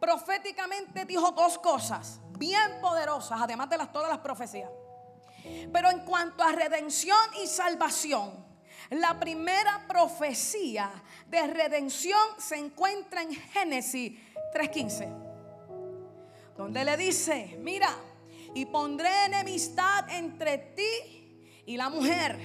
proféticamente 0.00 1.04
dijo 1.04 1.30
dos 1.32 1.58
cosas 1.58 2.20
bien 2.38 2.80
poderosas, 2.80 3.38
además 3.40 3.68
de 3.68 3.76
las, 3.76 3.92
todas 3.92 4.08
las 4.08 4.20
profecías. 4.20 4.70
Pero 5.72 5.90
en 5.90 6.00
cuanto 6.00 6.42
a 6.42 6.52
redención 6.52 7.18
y 7.42 7.46
salvación, 7.46 8.46
la 8.90 9.18
primera 9.18 9.86
profecía 9.86 10.90
de 11.28 11.46
redención 11.46 12.20
se 12.38 12.56
encuentra 12.56 13.22
en 13.22 13.34
Génesis 13.34 14.18
3.15 14.54 15.30
donde 16.60 16.84
le 16.84 16.94
dice, 16.98 17.56
mira, 17.62 17.88
y 18.54 18.66
pondré 18.66 19.08
enemistad 19.24 20.10
entre 20.10 20.58
ti 20.58 21.62
y 21.64 21.78
la 21.78 21.88
mujer, 21.88 22.38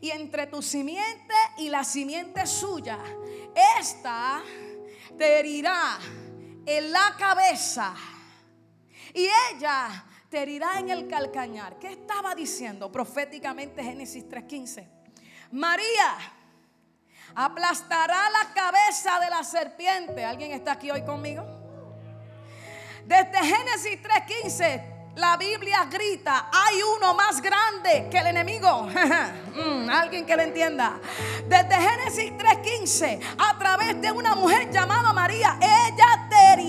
y 0.00 0.10
entre 0.10 0.46
tu 0.46 0.62
simiente 0.62 1.34
y 1.58 1.68
la 1.68 1.82
simiente 1.82 2.46
suya. 2.46 3.00
Esta 3.80 4.44
te 5.18 5.40
herirá 5.40 5.98
en 6.66 6.92
la 6.92 7.16
cabeza 7.18 7.96
y 9.12 9.26
ella 9.50 10.04
te 10.28 10.42
herirá 10.42 10.78
en 10.78 10.90
el 10.90 11.08
calcañar. 11.08 11.78
¿Qué 11.78 11.88
estaba 11.88 12.34
diciendo 12.34 12.90
proféticamente 12.90 13.82
Génesis 13.82 14.28
3:15? 14.28 14.88
María 15.52 16.18
aplastará 17.34 18.30
la 18.30 18.52
cabeza 18.54 19.20
de 19.20 19.30
la 19.30 19.44
serpiente. 19.44 20.24
¿Alguien 20.24 20.52
está 20.52 20.72
aquí 20.72 20.90
hoy 20.90 21.02
conmigo? 21.02 21.44
Desde 23.04 23.38
Génesis 23.38 24.02
3:15 24.02 24.96
la 25.16 25.38
Biblia 25.38 25.86
grita, 25.90 26.50
hay 26.52 26.82
uno 26.82 27.14
más 27.14 27.40
grande 27.40 28.06
que 28.10 28.18
el 28.18 28.28
enemigo. 28.28 28.88
Mm, 29.56 29.88
alguien 29.88 30.26
que 30.26 30.36
lo 30.36 30.42
entienda. 30.42 31.00
Desde 31.48 31.74
Génesis 31.76 32.30
3:15, 32.36 33.18
a 33.38 33.58
través 33.58 33.98
de 34.02 34.12
una 34.12 34.34
mujer 34.34 34.70
llamada 34.70 35.14
María, 35.14 35.56
ella 35.58 36.25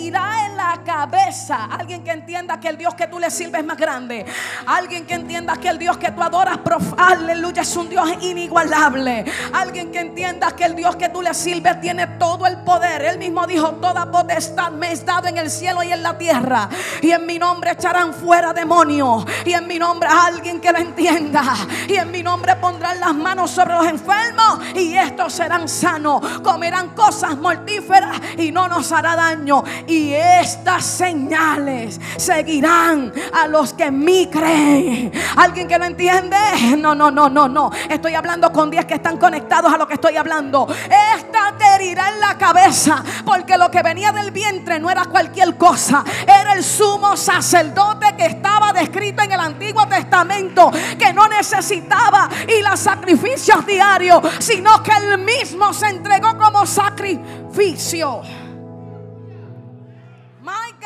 en 0.08 0.58
la 0.58 0.82
cabeza. 0.86 1.66
Alguien 1.66 2.04
que 2.04 2.12
entienda 2.12 2.60
que 2.60 2.70
el 2.70 2.78
Dios 2.78 2.94
que 2.96 3.08
tú 3.08 3.20
le 3.20 3.30
sirves 3.30 3.62
es 3.62 3.68
más 3.68 3.78
grande. 3.78 4.26
Alguien 4.66 5.06
que 5.06 5.14
entienda 5.14 5.58
que 5.58 5.70
el 5.70 5.78
Dios 5.78 5.98
que 5.98 6.12
tú 6.12 6.22
adoras, 6.22 6.60
aleluya, 6.98 7.62
es 7.62 7.76
un 7.76 7.90
Dios 7.90 8.10
inigualable. 8.22 9.26
Alguien 9.54 9.92
que 9.92 10.00
entienda 10.00 10.52
que 10.52 10.66
el 10.66 10.76
Dios 10.76 10.96
que 10.96 11.10
tú 11.10 11.22
le 11.22 11.34
sirves 11.34 11.80
tiene 11.82 12.08
todo 12.08 12.46
el 12.46 12.58
poder. 12.60 13.04
Él 13.04 13.18
mismo 13.18 13.46
dijo, 13.46 13.74
toda 13.74 14.10
potestad 14.12 14.72
me 14.72 14.92
es 14.92 15.06
dado 15.06 15.28
en 15.28 15.38
el 15.38 15.50
cielo 15.50 15.84
y 15.84 15.92
en 15.92 16.02
la 16.04 16.18
tierra. 16.18 16.70
Y 17.02 17.12
en 17.12 17.26
mi 17.26 17.38
nombre 17.38 17.72
echarán 17.72 18.14
fuera 18.14 18.54
demonios. 18.54 19.26
Y 19.46 19.54
en 19.54 19.68
mi 19.68 19.80
nombre 19.80 20.10
alguien 20.10 20.60
que 20.60 20.72
lo 20.72 20.80
entienda. 20.80 21.44
Y 21.88 21.96
en 21.96 22.12
mi 22.12 22.24
nombre 22.24 22.56
pondrán 22.56 23.00
las 23.00 23.14
manos 23.14 23.52
sobre 23.52 23.74
los 23.74 23.88
enfermos 23.88 24.60
y 24.76 24.96
estos 24.96 25.34
serán 25.34 25.68
sanos. 25.68 26.22
Comerán 26.42 26.90
cosas 26.90 27.38
mortíferas 27.38 28.20
y 28.38 28.52
no 28.52 28.68
nos 28.68 28.92
hará 28.92 29.16
daño. 29.16 29.64
Y 29.98 30.14
estas 30.14 30.86
señales 30.86 32.00
seguirán 32.18 33.12
a 33.34 33.48
los 33.48 33.74
que 33.74 33.86
en 33.86 33.98
mí 33.98 34.30
creen. 34.32 35.12
¿Alguien 35.36 35.68
que 35.68 35.80
no 35.80 35.86
entiende? 35.86 36.38
No, 36.78 36.94
no, 36.94 37.10
no, 37.10 37.28
no, 37.28 37.48
no. 37.50 37.72
Estoy 37.90 38.14
hablando 38.14 38.54
con 38.54 38.70
10 38.70 38.86
que 38.86 38.94
están 38.94 39.18
conectados 39.18 39.74
a 39.74 39.78
lo 39.78 39.88
que 39.88 39.96
estoy 39.96 40.16
hablando. 40.16 40.68
Esta 40.70 41.58
te 41.58 41.66
herirá 41.76 42.10
en 42.10 42.20
la 42.20 42.38
cabeza. 42.38 43.04
Porque 43.26 43.58
lo 43.58 43.72
que 43.72 43.82
venía 43.82 44.12
del 44.12 44.30
vientre 44.30 44.80
no 44.80 44.92
era 44.92 45.06
cualquier 45.06 45.58
cosa. 45.58 46.04
Era 46.22 46.54
el 46.54 46.64
sumo 46.64 47.18
sacerdote 47.18 48.16
que 48.16 48.28
estaba 48.28 48.72
descrito 48.74 49.24
en 49.24 49.32
el 49.32 49.40
Antiguo 49.40 49.88
Testamento. 49.88 50.72
Que 51.00 51.12
no 51.12 51.28
necesitaba 51.28 52.30
ir 52.48 52.68
a 52.68 52.78
sacrificios 52.78 53.66
diarios. 53.66 54.22
Sino 54.38 54.84
que 54.84 54.92
él 54.92 55.18
mismo 55.18 55.74
se 55.74 55.88
entregó 55.88 56.38
como 56.38 56.68
sacrificio. 56.68 58.22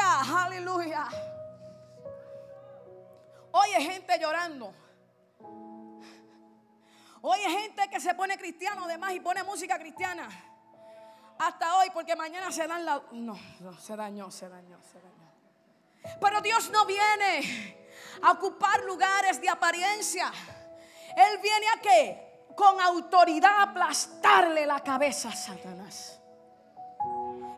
Aleluya. 0.01 1.07
Oye, 3.51 3.81
gente 3.81 4.19
llorando. 4.19 4.73
Oye, 7.21 7.49
gente 7.49 7.89
que 7.89 7.99
se 7.99 8.13
pone 8.15 8.37
cristiano 8.37 8.85
además 8.85 9.13
y 9.13 9.19
pone 9.19 9.43
música 9.43 9.77
cristiana. 9.77 10.27
Hasta 11.37 11.77
hoy, 11.77 11.89
porque 11.93 12.15
mañana 12.15 12.51
se 12.51 12.67
dan 12.67 12.85
la. 12.85 13.01
No, 13.11 13.37
no, 13.59 13.79
se 13.79 13.95
dañó, 13.95 14.31
se 14.31 14.49
dañó, 14.49 14.79
se 14.81 14.99
dañó. 14.99 16.17
Pero 16.19 16.41
Dios 16.41 16.69
no 16.71 16.85
viene 16.85 17.77
a 18.23 18.31
ocupar 18.31 18.83
lugares 18.83 19.39
de 19.39 19.49
apariencia. 19.49 20.31
Él 21.15 21.39
viene 21.41 21.67
a 21.75 21.81
qué? 21.81 22.45
Con 22.55 22.79
autoridad 22.79 23.69
aplastarle 23.69 24.65
la 24.65 24.79
cabeza 24.79 25.29
a 25.29 25.35
Satanás. 25.35 26.19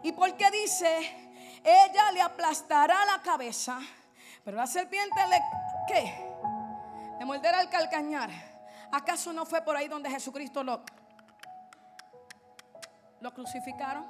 ¿Y 0.02 0.12
por 0.12 0.36
qué 0.36 0.52
dice? 0.52 1.23
Ella 1.64 2.12
le 2.12 2.22
aplastará 2.22 3.06
la 3.06 3.22
cabeza, 3.22 3.80
pero 4.44 4.58
la 4.58 4.68
serpiente 4.68 5.16
le 5.28 5.42
¿qué? 5.88 6.14
Le 7.20 7.26
morderá 7.26 7.62
el 7.62 7.70
calcañar. 7.70 8.30
¿Acaso 8.92 9.32
no 9.34 9.46
fue 9.46 9.62
por 9.62 9.76
ahí 9.76 9.88
donde 9.88 10.10
Jesucristo 10.10 10.64
lo 10.64 10.84
lo 13.22 13.34
crucificaron? 13.34 14.06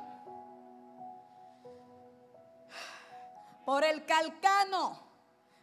Por 3.64 3.84
el 3.84 4.06
calcano, 4.06 5.00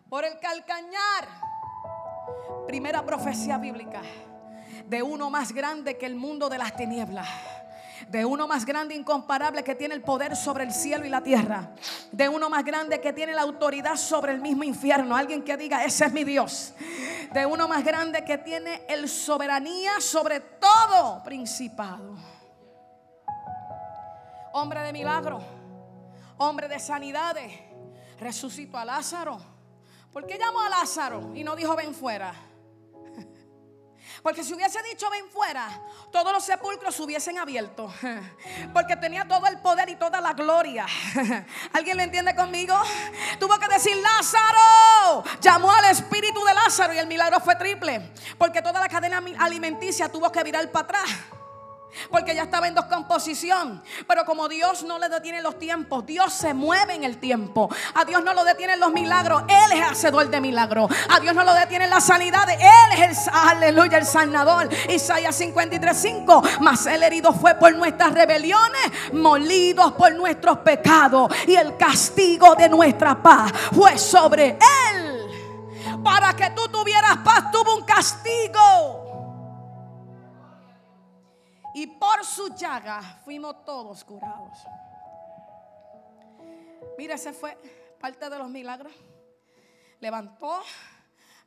por 0.09 0.25
el 0.25 0.39
calcañar. 0.39 1.29
Primera 2.67 3.05
profecía 3.05 3.59
bíblica 3.59 4.01
de 4.87 5.03
uno 5.03 5.29
más 5.29 5.53
grande 5.53 5.99
que 5.99 6.07
el 6.07 6.15
mundo 6.15 6.49
de 6.49 6.59
las 6.59 6.77
tinieblas 6.77 7.29
de 8.09 8.25
uno 8.25 8.47
más 8.47 8.65
grande, 8.65 8.95
incomparable, 8.95 9.63
que 9.63 9.75
tiene 9.75 9.95
el 9.95 10.03
poder 10.03 10.37
sobre 10.37 10.65
el 10.65 10.73
cielo 10.73 11.05
y 11.05 11.09
la 11.09 11.23
tierra, 11.23 11.75
de 12.13 12.29
uno 12.29 12.49
más 12.51 12.65
grande 12.65 13.01
que 13.01 13.13
tiene 13.13 13.35
la 13.35 13.43
autoridad 13.43 13.97
sobre 13.97 14.33
el 14.33 14.41
mismo 14.41 14.65
infierno, 14.65 15.17
alguien 15.17 15.43
que 15.43 15.57
diga, 15.57 15.85
ese 15.85 16.07
es 16.07 16.13
mi 16.13 16.25
Dios, 16.25 16.75
de 17.33 17.47
uno 17.47 17.69
más 17.69 17.85
grande 17.85 18.25
que 18.25 18.39
tiene 18.39 18.85
el 18.89 19.09
soberanía 19.09 20.01
sobre 20.01 20.41
todo 20.41 21.23
principado. 21.23 22.17
Hombre 24.53 24.81
de 24.81 24.93
milagro, 24.93 25.41
hombre 26.39 26.69
de 26.69 26.79
sanidades, 26.81 27.53
resucitó 28.19 28.79
a 28.79 28.85
Lázaro. 28.85 29.41
¿Por 30.13 30.27
qué 30.27 30.39
llamó 30.39 30.61
a 30.61 30.69
Lázaro 30.69 31.31
y 31.35 31.45
no 31.45 31.55
dijo 31.55 31.77
ven 31.77 31.95
fuera? 31.95 32.50
Porque 34.23 34.45
si 34.45 34.53
hubiese 34.53 34.83
dicho 34.83 35.09
ven 35.11 35.29
fuera, 35.31 35.81
todos 36.11 36.33
los 36.33 36.45
sepulcros 36.45 36.95
se 36.95 37.03
hubiesen 37.03 37.39
abierto. 37.39 37.93
Porque 38.73 38.97
tenía 38.97 39.27
todo 39.27 39.47
el 39.47 39.59
poder 39.59 39.89
y 39.89 39.97
toda 39.97 40.21
la 40.21 40.35
gloria. 40.35 40.87
¿Alguien 41.73 41.97
lo 41.97 42.03
entiende 42.03 42.35
conmigo? 42.35 42.75
Tuvo 43.39 43.59
que 43.59 43.69
decir 43.69 43.97
Lázaro. 43.97 45.25
Llamó 45.41 45.73
al 45.73 45.87
espíritu 45.87 46.45
de 46.45 46.55
Lázaro 46.55 46.93
y 46.93 46.99
el 46.99 47.07
milagro 47.07 47.41
fue 47.41 47.57
triple. 47.57 48.13
Porque 48.37 48.61
toda 48.63 48.81
la 48.81 48.89
cadena 48.89 49.23
alimenticia 49.39 50.09
tuvo 50.11 50.31
que 50.31 50.43
virar 50.43 50.71
para 50.71 50.85
atrás. 50.85 51.11
Porque 52.11 52.35
ya 52.35 52.45
estaba 52.45 52.69
en 52.69 52.75
descomposición. 52.75 53.83
Pero 54.07 54.25
como 54.25 54.49
Dios 54.49 54.83
no 54.83 54.99
le 54.99 55.09
detiene 55.09 55.43
los 55.43 55.59
tiempos, 55.59 56.07
Dios 56.07 56.33
se 56.33 56.55
mueve 56.55 56.95
en 56.95 57.05
el 57.05 57.19
tiempo. 57.19 57.69
A 57.95 58.05
Dios 58.05 58.23
no 58.23 58.33
lo 58.33 58.45
detienen 58.45 58.81
los 58.81 58.93
milagros, 58.93 59.43
Él 59.49 59.79
es 59.79 59.91
hacedor 59.91 60.31
de 60.31 60.41
milagros. 60.41 60.91
A 61.09 61.21
Dios 61.21 61.35
no 61.35 61.45
lo 61.45 61.53
detienen 61.55 61.91
las 61.91 62.05
sanidades, 62.05 62.57
Él 62.61 63.03
es 63.03 63.27
el, 63.27 63.33
aleluya, 63.33 63.99
el 63.99 64.07
sanador. 64.07 64.69
Isaías 64.89 65.39
53:5. 65.41 66.61
Mas 66.61 66.87
el 66.87 67.03
herido 67.03 67.33
fue 67.33 67.55
por 67.55 67.75
nuestras 67.75 68.13
rebeliones, 68.13 69.13
molidos 69.13 69.93
por 69.93 70.15
nuestros 70.15 70.59
pecados. 70.59 71.33
Y 71.47 71.55
el 71.55 71.77
castigo 71.77 72.55
de 72.55 72.69
nuestra 72.69 73.21
paz 73.21 73.53
fue 73.73 73.99
sobre 73.99 74.59
Él. 74.95 75.21
Para 76.03 76.35
que 76.35 76.51
tú 76.51 76.69
tuvieras 76.69 77.19
paz, 77.19 77.51
tuvo 77.51 77.77
un 77.77 77.85
castigo. 77.85 79.10
Y 81.81 81.87
por 81.87 82.27
su 82.27 82.55
llaga 82.55 83.01
fuimos 83.25 83.65
todos 83.65 84.05
curados. 84.05 84.59
Mira, 86.99 87.15
ese 87.15 87.33
fue 87.33 87.57
parte 87.99 88.29
de 88.29 88.37
los 88.37 88.51
milagros. 88.51 88.93
Levantó, 89.99 90.61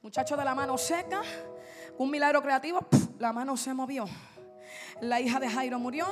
muchacho 0.02 0.36
de 0.36 0.44
la 0.44 0.56
mano 0.56 0.76
seca, 0.76 1.22
un 2.00 2.10
milagro 2.10 2.42
creativo, 2.42 2.80
la 3.20 3.32
mano 3.32 3.56
se 3.56 3.76
movió. 3.76 4.06
La 5.02 5.22
hija 5.22 5.40
de 5.40 5.52
Jairo 5.52 5.78
murió. 5.78 6.08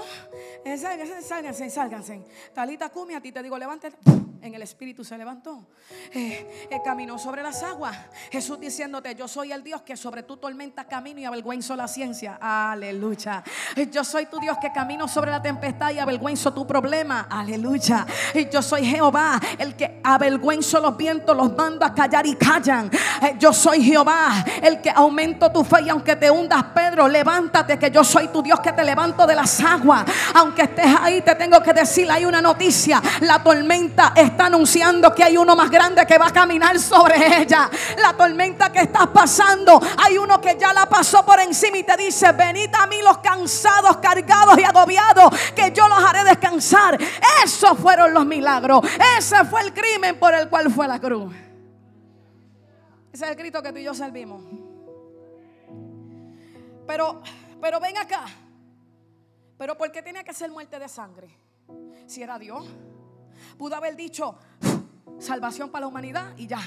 Sálganse, 0.63 1.23
sálganse, 1.23 1.69
sálganse. 1.71 2.23
Talita 2.53 2.89
Cumi, 2.89 3.15
a 3.15 3.21
ti 3.21 3.31
te 3.31 3.41
digo, 3.41 3.57
levántate 3.57 3.97
en 4.41 4.55
el 4.55 4.61
espíritu 4.61 5.03
se 5.03 5.17
levantó. 5.17 5.67
Eh, 6.13 6.67
eh, 6.69 6.81
caminó 6.83 7.19
sobre 7.19 7.43
las 7.43 7.61
aguas. 7.63 7.95
Jesús 8.31 8.59
diciéndote, 8.59 9.13
yo 9.15 9.27
soy 9.27 9.51
el 9.51 9.63
Dios 9.63 9.81
que 9.83 9.95
sobre 9.95 10.23
tu 10.23 10.37
tormenta 10.37 10.85
camino 10.85 11.19
y 11.19 11.25
avergüenzo 11.25 11.75
la 11.75 11.87
ciencia. 11.87 12.37
Aleluya. 12.41 13.43
Eh, 13.75 13.89
yo 13.91 14.03
soy 14.03 14.25
tu 14.25 14.39
Dios 14.39 14.57
que 14.59 14.71
camino 14.71 15.07
sobre 15.07 15.31
la 15.31 15.41
tempestad 15.41 15.91
y 15.91 15.99
avergüenzo 15.99 16.53
tu 16.53 16.65
problema. 16.65 17.27
Aleluya. 17.29 18.05
Y 18.33 18.49
yo 18.49 18.61
soy 18.61 18.85
Jehová, 18.85 19.39
el 19.57 19.75
que 19.75 20.01
avergüenzo 20.03 20.79
los 20.79 20.97
vientos, 20.97 21.35
los 21.37 21.55
mando 21.55 21.85
a 21.85 21.93
callar 21.93 22.25
y 22.25 22.35
callan. 22.35 22.89
yo 23.37 23.53
soy 23.53 23.83
Jehová, 23.83 24.43
el 24.61 24.81
que 24.81 24.89
aumento 24.89 25.51
tu 25.51 25.63
fe 25.63 25.83
y 25.83 25.89
aunque 25.89 26.15
te 26.15 26.31
hundas, 26.31 26.63
Pedro, 26.73 27.07
levántate 27.07 27.77
que 27.77 27.91
yo 27.91 28.03
soy 28.03 28.29
tu 28.29 28.41
Dios 28.41 28.59
que 28.59 28.71
te 28.71 28.83
levanto 28.83 29.27
de 29.27 29.35
las 29.35 29.59
aguas. 29.61 30.05
Aunque 30.33 30.63
estés 30.63 30.95
ahí, 30.99 31.21
te 31.21 31.35
tengo 31.35 31.61
que 31.61 31.73
decir, 31.73 32.09
hay 32.09 32.25
una 32.25 32.41
noticia. 32.41 33.01
La 33.21 33.43
tormenta 33.43 34.13
es 34.15 34.30
está 34.31 34.45
anunciando 34.45 35.13
que 35.13 35.23
hay 35.23 35.37
uno 35.37 35.55
más 35.55 35.69
grande 35.69 36.05
que 36.05 36.17
va 36.17 36.27
a 36.27 36.33
caminar 36.33 36.79
sobre 36.79 37.41
ella. 37.41 37.69
La 38.01 38.13
tormenta 38.13 38.71
que 38.71 38.79
estás 38.79 39.07
pasando, 39.07 39.79
hay 39.97 40.17
uno 40.17 40.41
que 40.41 40.57
ya 40.57 40.73
la 40.73 40.87
pasó 40.87 41.23
por 41.25 41.39
encima 41.39 41.77
y 41.77 41.83
te 41.83 41.95
dice, 41.97 42.31
venid 42.31 42.73
a 42.73 42.87
mí 42.87 43.01
los 43.01 43.19
cansados, 43.19 43.97
cargados 43.97 44.57
y 44.57 44.63
agobiados, 44.63 45.33
que 45.55 45.71
yo 45.71 45.87
los 45.87 46.03
haré 46.03 46.23
descansar. 46.23 46.97
Esos 47.43 47.77
fueron 47.77 48.13
los 48.13 48.25
milagros. 48.25 48.81
Ese 49.17 49.45
fue 49.45 49.61
el 49.61 49.73
crimen 49.73 50.17
por 50.19 50.33
el 50.33 50.49
cual 50.49 50.71
fue 50.71 50.87
la 50.87 50.99
cruz. 50.99 51.33
Ese 53.13 53.25
es 53.25 53.31
el 53.31 53.35
grito 53.35 53.61
que 53.61 53.71
tú 53.71 53.79
y 53.79 53.83
yo 53.83 53.93
servimos. 53.93 54.41
Pero, 56.87 57.21
pero 57.61 57.79
ven 57.79 57.97
acá. 57.97 58.25
Pero 59.57 59.77
¿por 59.77 59.91
qué 59.91 60.01
tenía 60.01 60.23
que 60.23 60.33
ser 60.33 60.49
muerte 60.49 60.79
de 60.79 60.87
sangre? 60.87 61.29
Si 62.07 62.23
era 62.23 62.39
Dios. 62.39 62.65
Pudo 63.57 63.75
haber 63.75 63.95
dicho 63.95 64.35
salvación 65.19 65.69
para 65.69 65.81
la 65.81 65.87
humanidad 65.87 66.37
y 66.37 66.47
ya. 66.47 66.61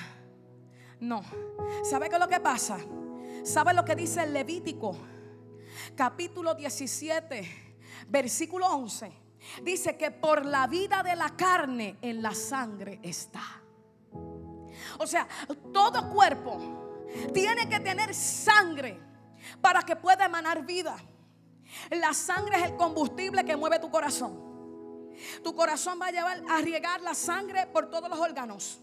No. 1.01 1.23
¿Sabe 1.83 2.09
qué 2.09 2.15
es 2.15 2.21
lo 2.21 2.29
que 2.29 2.41
pasa? 2.41 2.79
¿Sabe 3.43 3.75
lo 3.75 3.85
que 3.85 3.95
dice 3.95 4.23
el 4.23 4.33
Levítico? 4.33 4.97
Capítulo 5.95 6.55
17, 6.55 7.77
versículo 8.09 8.67
11. 8.67 9.13
Dice 9.63 9.97
que 9.97 10.11
por 10.11 10.47
la 10.47 10.67
vida 10.67 11.03
de 11.03 11.17
la 11.17 11.31
carne 11.37 11.99
en 12.01 12.23
la 12.23 12.35
sangre 12.35 13.01
está. 13.03 13.43
O 14.99 15.07
sea, 15.07 15.27
todo 15.73 16.11
cuerpo 16.11 17.05
tiene 17.33 17.69
que 17.69 17.81
tener 17.81 18.15
sangre 18.15 18.99
para 19.61 19.83
que 19.83 19.97
pueda 19.97 20.25
emanar 20.25 20.65
vida. 20.65 20.97
La 21.91 22.15
sangre 22.15 22.57
es 22.57 22.65
el 22.65 22.77
combustible 22.77 23.45
que 23.45 23.57
mueve 23.57 23.79
tu 23.79 23.91
corazón. 23.91 24.54
Tu 25.43 25.55
corazón 25.55 25.99
va 26.01 26.07
a 26.07 26.11
llevar 26.11 26.43
a 26.49 26.61
riegar 26.61 27.01
la 27.03 27.15
sangre 27.15 27.67
por 27.67 27.91
todos 27.91 28.09
los 28.09 28.19
órganos. 28.19 28.81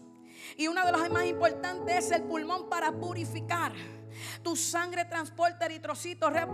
Y 0.56 0.68
una 0.68 0.84
de 0.84 0.92
las 0.92 1.10
más 1.10 1.24
importantes 1.26 2.06
es 2.06 2.12
el 2.12 2.22
pulmón 2.22 2.68
para 2.68 2.92
purificar. 2.92 3.72
Tu 4.42 4.56
sangre 4.56 5.04
transporta 5.04 5.66
eritrocitos, 5.66 6.32
red 6.32 6.48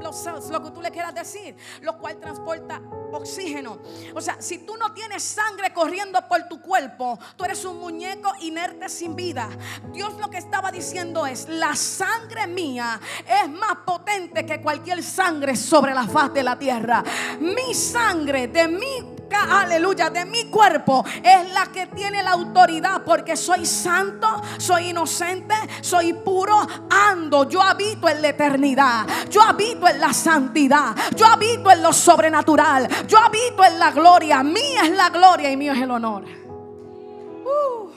lo 0.50 0.62
que 0.62 0.70
tú 0.70 0.80
le 0.80 0.90
quieras 0.90 1.14
decir, 1.14 1.56
lo 1.82 1.98
cual 1.98 2.18
transporta 2.18 2.80
oxígeno. 3.12 3.78
O 4.14 4.20
sea, 4.20 4.40
si 4.40 4.58
tú 4.58 4.76
no 4.76 4.92
tienes 4.92 5.22
sangre 5.22 5.72
corriendo 5.72 6.20
por 6.28 6.48
tu 6.48 6.60
cuerpo, 6.60 7.18
tú 7.36 7.44
eres 7.44 7.64
un 7.64 7.78
muñeco 7.78 8.32
inerte 8.40 8.88
sin 8.88 9.16
vida. 9.16 9.48
Dios 9.92 10.14
lo 10.18 10.30
que 10.30 10.38
estaba 10.38 10.70
diciendo 10.70 11.26
es, 11.26 11.48
la 11.48 11.74
sangre 11.74 12.46
mía 12.46 13.00
es 13.26 13.48
más 13.48 13.78
potente 13.84 14.46
que 14.46 14.60
cualquier 14.60 15.02
sangre 15.02 15.56
sobre 15.56 15.94
la 15.94 16.06
faz 16.06 16.32
de 16.32 16.42
la 16.42 16.58
tierra. 16.58 17.02
Mi 17.40 17.74
sangre 17.74 18.48
de 18.48 18.68
mi 18.68 19.17
aleluya, 19.36 20.10
de 20.10 20.24
mi 20.24 20.44
cuerpo 20.46 21.04
es 21.22 21.52
la 21.52 21.66
que 21.66 21.86
tiene 21.88 22.22
la 22.22 22.32
autoridad 22.32 23.02
porque 23.04 23.36
soy 23.36 23.66
santo, 23.66 24.26
soy 24.58 24.90
inocente, 24.90 25.54
soy 25.80 26.12
puro, 26.12 26.66
ando, 26.90 27.48
yo 27.48 27.62
habito 27.62 28.08
en 28.08 28.22
la 28.22 28.28
eternidad, 28.28 29.06
yo 29.28 29.42
habito 29.42 29.88
en 29.88 30.00
la 30.00 30.12
santidad, 30.12 30.94
yo 31.16 31.26
habito 31.26 31.70
en 31.70 31.82
lo 31.82 31.92
sobrenatural, 31.92 32.88
yo 33.06 33.18
habito 33.18 33.64
en 33.64 33.78
la 33.78 33.90
gloria, 33.90 34.42
mía 34.42 34.82
es 34.84 34.90
la 34.90 35.10
gloria 35.10 35.50
y 35.50 35.56
mío 35.56 35.72
es 35.72 35.80
el 35.80 35.90
honor. 35.90 36.24
Uh. 36.24 37.90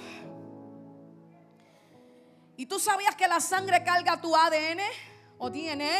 ¿Y 2.57 2.65
tú 2.65 2.79
sabías 2.79 3.15
que 3.15 3.27
la 3.27 3.39
sangre 3.39 3.83
carga 3.83 4.19
tu 4.19 4.35
ADN 4.35 4.81
o 5.37 5.49
DNA? 5.49 5.99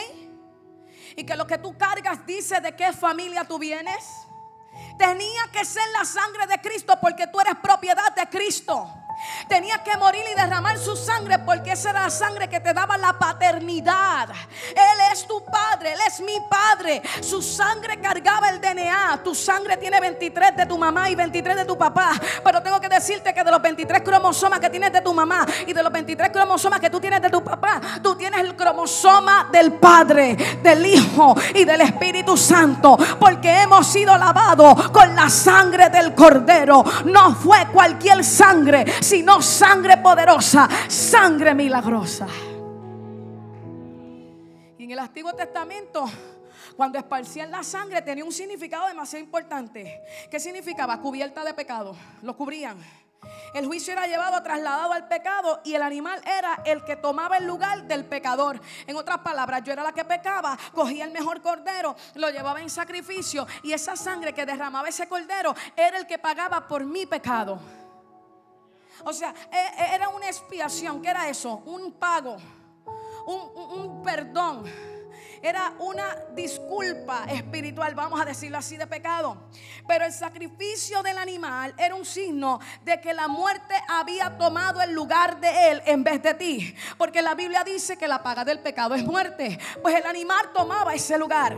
Y 1.16 1.26
que 1.26 1.36
lo 1.36 1.46
que 1.46 1.58
tú 1.58 1.78
cargas 1.78 2.26
dice 2.26 2.62
de 2.62 2.76
qué 2.76 2.94
familia 2.94 3.44
tú 3.44 3.60
vienes. 3.60 4.06
Tenía 4.98 5.44
que 5.52 5.66
ser 5.66 5.88
la 5.98 6.06
sangre 6.06 6.48
de 6.48 6.60
Cristo 6.62 6.98
porque 7.02 7.28
tú 7.28 7.40
eres 7.40 7.56
propiedad 7.62 8.14
de 8.16 8.28
Cristo. 8.30 9.01
Tenía 9.48 9.84
que 9.84 9.98
morir 9.98 10.24
y 10.32 10.36
derramar 10.36 10.78
su 10.78 10.96
sangre 10.96 11.40
porque 11.40 11.74
esa 11.74 11.90
era 11.90 12.04
la 12.04 12.10
sangre 12.10 12.48
que 12.48 12.60
te 12.60 12.74
daba 12.74 12.98
la 12.98 13.14
paternidad. 13.14 14.30
Él 14.70 15.00
es 15.12 15.28
tu 15.28 15.44
padre, 15.44 15.94
Él 15.94 16.00
es 16.08 16.22
mi 16.22 16.38
padre. 16.50 17.02
Su 17.22 17.42
sangre 17.42 18.00
cargaba 18.00 18.50
el 18.50 18.62
DNA. 18.62 19.22
Tu 19.24 19.36
sangre 19.36 19.78
tiene 19.78 20.00
23 20.00 20.56
de 20.56 20.66
tu 20.66 20.78
mamá 20.78 21.10
y 21.10 21.16
23 21.16 21.56
de 21.56 21.66
tu 21.66 21.78
papá. 21.78 22.12
Pero 22.44 22.62
tengo 22.62 22.80
que 22.80 22.90
decirte 22.90 23.34
que 23.34 23.44
de 23.44 23.52
los 23.52 23.62
23 23.62 24.02
cromosomas 24.02 24.60
que 24.60 24.70
tienes 24.70 24.94
de 24.94 25.02
tu 25.02 25.14
mamá 25.14 25.46
y 25.66 25.74
de 25.74 25.84
los 25.84 25.92
23 25.92 26.30
cromosomas 26.30 26.80
que 26.80 26.90
tú 26.90 27.00
tienes 27.00 27.22
de 27.22 27.30
tu 27.30 27.44
papá, 27.44 27.82
tú 28.02 28.16
tienes 28.16 28.40
el 28.42 28.56
cromosoma 28.56 29.50
del 29.52 29.74
Padre, 29.74 30.36
del 30.62 30.86
Hijo 30.86 31.36
y 31.56 31.66
del 31.66 31.82
Espíritu 31.82 32.38
Santo. 32.38 32.98
Porque 33.20 33.64
hemos 33.64 33.88
sido 33.88 34.18
lavados 34.18 34.90
con 34.92 35.16
la 35.16 35.30
sangre 35.30 35.90
del 35.90 36.16
Cordero. 36.16 36.84
No 37.06 37.36
fue 37.36 37.68
cualquier 37.72 38.24
sangre 38.24 38.86
sino 39.12 39.42
sangre 39.42 39.98
poderosa, 39.98 40.70
sangre 40.88 41.54
milagrosa. 41.54 42.28
Y 44.78 44.86
en 44.86 44.92
el 44.92 45.00
Antiguo 45.00 45.34
Testamento, 45.34 46.10
cuando 46.78 46.98
esparcían 46.98 47.52
la 47.52 47.62
sangre, 47.62 48.02
tenía 48.04 48.24
un 48.24 48.32
significado 48.32 48.88
demasiado 48.88 49.26
importante. 49.26 50.02
¿Qué 50.32 50.40
significaba? 50.40 51.02
Cubierta 51.02 51.44
de 51.44 51.54
pecado. 51.54 51.94
Lo 52.22 52.38
cubrían. 52.38 52.78
El 53.54 53.66
juicio 53.66 53.92
era 53.92 54.08
llevado, 54.08 54.42
trasladado 54.44 54.94
al 54.94 55.10
pecado 55.10 55.60
y 55.66 55.76
el 55.76 55.82
animal 55.82 56.22
era 56.26 56.62
el 56.64 56.86
que 56.86 56.96
tomaba 56.96 57.36
el 57.36 57.46
lugar 57.46 57.84
del 57.84 58.06
pecador. 58.06 58.62
En 58.88 58.96
otras 58.96 59.18
palabras, 59.18 59.62
yo 59.66 59.74
era 59.74 59.84
la 59.84 59.92
que 59.92 60.06
pecaba, 60.06 60.58
cogía 60.74 61.04
el 61.04 61.12
mejor 61.12 61.42
cordero, 61.42 61.98
lo 62.16 62.30
llevaba 62.30 62.62
en 62.62 62.70
sacrificio 62.70 63.46
y 63.62 63.74
esa 63.74 63.98
sangre 63.98 64.32
que 64.32 64.46
derramaba 64.46 64.88
ese 64.88 65.10
cordero 65.10 65.54
era 65.76 65.98
el 65.98 66.08
que 66.08 66.18
pagaba 66.18 66.66
por 66.66 66.86
mi 66.86 67.06
pecado. 67.06 67.60
O 69.06 69.14
sea, 69.14 69.34
e, 69.52 69.84
e, 69.84 69.96
era 69.96 70.10
una 70.10 70.28
expiación. 70.28 71.02
¿Qué 71.02 71.10
era 71.10 71.30
eso? 71.30 71.62
Un 71.66 71.94
pago, 71.94 72.38
un, 73.26 74.02
perdón 74.04 74.64
era 75.44 75.74
una 75.80 76.16
disculpa 76.36 77.26
espiritual, 77.26 77.96
vamos 77.96 78.22
a 78.22 78.26
decirlo 78.26 78.60
así, 78.60 78.78
de 78.78 78.86
pecado. 78.86 79.50
Pero 79.88 80.06
el 80.06 80.14
sacrificio 80.14 81.02
del 81.02 81.18
animal 81.18 81.74
era 81.80 81.96
un 81.96 82.06
signo 82.06 82.60
de 82.84 83.02
que 83.02 83.12
la 83.12 83.28
muerte 83.28 83.74
había 83.88 84.38
tomado 84.38 84.84
el 84.84 84.92
lugar 84.92 85.40
de 85.40 85.72
él 85.72 85.82
en 85.88 86.04
vez 86.04 86.22
de 86.22 86.36
ti. 86.36 86.76
Porque 86.96 87.24
la 87.24 87.34
Biblia 87.34 87.64
dice 87.64 87.98
que 87.98 88.08
la 88.08 88.22
paga 88.22 88.46
del 88.46 88.60
pecado 88.60 88.94
es 88.94 89.04
muerte. 89.04 89.58
Pues 89.82 89.96
el 89.96 90.06
animal 90.06 90.52
tomaba 90.54 90.94
ese 90.94 91.18
lugar. 91.18 91.58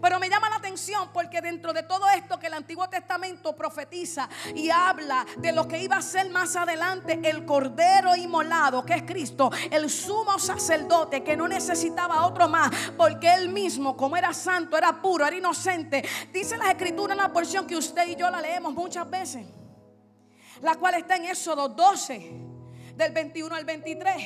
Pero 0.00 0.18
me 0.18 0.28
llama 0.28 0.50
la 0.50 0.56
atención 0.56 1.10
porque 1.12 1.40
dentro 1.40 1.72
de 1.72 1.82
todo 1.82 2.08
esto 2.10 2.38
que 2.38 2.46
el 2.46 2.54
Antiguo 2.54 2.88
Testamento 2.88 3.54
profetiza 3.54 4.28
y 4.54 4.70
habla 4.70 5.26
de 5.38 5.52
lo 5.52 5.66
que 5.66 5.82
iba 5.82 5.96
a 5.96 6.02
ser 6.02 6.30
más 6.30 6.56
adelante, 6.56 7.20
el 7.22 7.44
Cordero 7.44 8.14
inmolado, 8.14 8.84
que 8.84 8.94
es 8.94 9.02
Cristo, 9.02 9.50
el 9.70 9.90
sumo 9.90 10.38
sacerdote 10.38 11.22
que 11.22 11.36
no 11.36 11.48
necesitaba 11.48 12.26
otro 12.26 12.48
más, 12.48 12.70
porque 12.96 13.32
él 13.34 13.48
mismo, 13.48 13.96
como 13.96 14.16
era 14.16 14.32
santo, 14.32 14.76
era 14.76 15.00
puro, 15.00 15.26
era 15.26 15.36
inocente. 15.36 16.04
Dice 16.32 16.56
la 16.56 16.70
Escrituras 16.70 17.16
una 17.16 17.32
porción 17.32 17.66
que 17.66 17.76
usted 17.76 18.06
y 18.08 18.16
yo 18.16 18.30
la 18.30 18.40
leemos 18.40 18.74
muchas 18.74 19.08
veces, 19.08 19.46
la 20.60 20.74
cual 20.74 20.94
está 20.94 21.16
en 21.16 21.26
Éxodo 21.26 21.68
12, 21.68 22.32
del 22.96 23.12
21 23.12 23.54
al 23.54 23.64
23, 23.64 24.16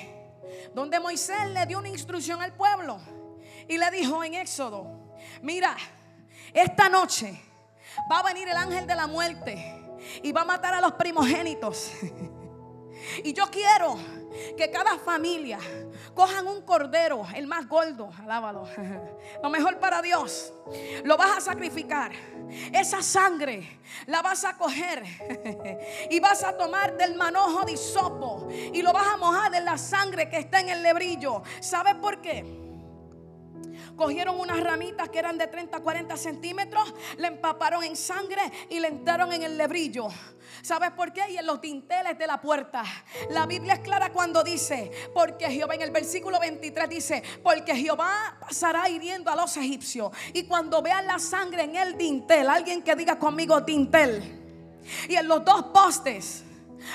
donde 0.74 1.00
Moisés 1.00 1.48
le 1.52 1.66
dio 1.66 1.78
una 1.78 1.88
instrucción 1.88 2.40
al 2.40 2.54
pueblo 2.54 3.00
y 3.68 3.78
le 3.78 3.90
dijo 3.90 4.22
en 4.24 4.34
Éxodo 4.34 4.99
Mira, 5.42 5.76
esta 6.52 6.88
noche 6.88 7.40
va 8.10 8.20
a 8.20 8.22
venir 8.22 8.48
el 8.48 8.56
ángel 8.56 8.86
de 8.86 8.94
la 8.94 9.06
muerte 9.06 9.80
y 10.22 10.32
va 10.32 10.42
a 10.42 10.44
matar 10.44 10.74
a 10.74 10.80
los 10.80 10.92
primogénitos. 10.92 11.92
Y 13.24 13.32
yo 13.32 13.46
quiero 13.50 13.98
que 14.56 14.70
cada 14.70 14.98
familia 14.98 15.58
cojan 16.14 16.46
un 16.46 16.62
cordero, 16.62 17.26
el 17.34 17.46
más 17.46 17.66
gordo, 17.68 18.10
alábalo, 18.18 18.68
lo 19.42 19.50
mejor 19.50 19.78
para 19.78 20.02
Dios. 20.02 20.52
Lo 21.04 21.16
vas 21.16 21.38
a 21.38 21.40
sacrificar. 21.40 22.12
Esa 22.72 23.02
sangre 23.02 23.80
la 24.06 24.22
vas 24.22 24.44
a 24.44 24.56
coger 24.56 25.02
y 26.10 26.20
vas 26.20 26.42
a 26.44 26.56
tomar 26.56 26.96
del 26.96 27.14
manojo 27.14 27.64
de 27.64 27.76
sopo 27.76 28.48
y 28.50 28.82
lo 28.82 28.92
vas 28.92 29.06
a 29.06 29.16
mojar 29.16 29.54
en 29.54 29.64
la 29.64 29.78
sangre 29.78 30.28
que 30.28 30.38
está 30.38 30.60
en 30.60 30.68
el 30.68 30.82
lebrillo. 30.82 31.42
¿Sabes 31.60 31.94
por 31.94 32.20
qué? 32.20 32.69
Cogieron 33.96 34.38
unas 34.38 34.60
ramitas 34.60 35.08
que 35.08 35.18
eran 35.18 35.38
de 35.38 35.46
30, 35.46 35.80
40 35.80 36.16
centímetros, 36.16 36.94
le 37.18 37.28
empaparon 37.28 37.84
en 37.84 37.96
sangre 37.96 38.42
y 38.68 38.80
le 38.80 38.88
entraron 38.88 39.32
en 39.32 39.42
el 39.42 39.56
lebrillo. 39.58 40.08
¿Sabes 40.62 40.90
por 40.90 41.12
qué? 41.12 41.30
Y 41.30 41.36
en 41.36 41.46
los 41.46 41.60
dinteles 41.60 42.18
de 42.18 42.26
la 42.26 42.40
puerta. 42.40 42.84
La 43.30 43.46
Biblia 43.46 43.74
es 43.74 43.80
clara 43.80 44.12
cuando 44.12 44.42
dice, 44.42 44.90
porque 45.14 45.50
Jehová, 45.50 45.74
en 45.74 45.82
el 45.82 45.90
versículo 45.90 46.38
23 46.40 46.88
dice, 46.88 47.22
porque 47.42 47.74
Jehová 47.74 48.36
pasará 48.40 48.88
hiriendo 48.88 49.30
a 49.30 49.36
los 49.36 49.56
egipcios. 49.56 50.10
Y 50.32 50.44
cuando 50.44 50.82
vean 50.82 51.06
la 51.06 51.18
sangre 51.18 51.64
en 51.64 51.76
el 51.76 51.96
dintel, 51.96 52.48
alguien 52.48 52.82
que 52.82 52.94
diga 52.96 53.18
conmigo 53.18 53.60
dintel. 53.60 54.38
Y 55.08 55.14
en 55.14 55.28
los 55.28 55.44
dos 55.44 55.64
postes 55.66 56.44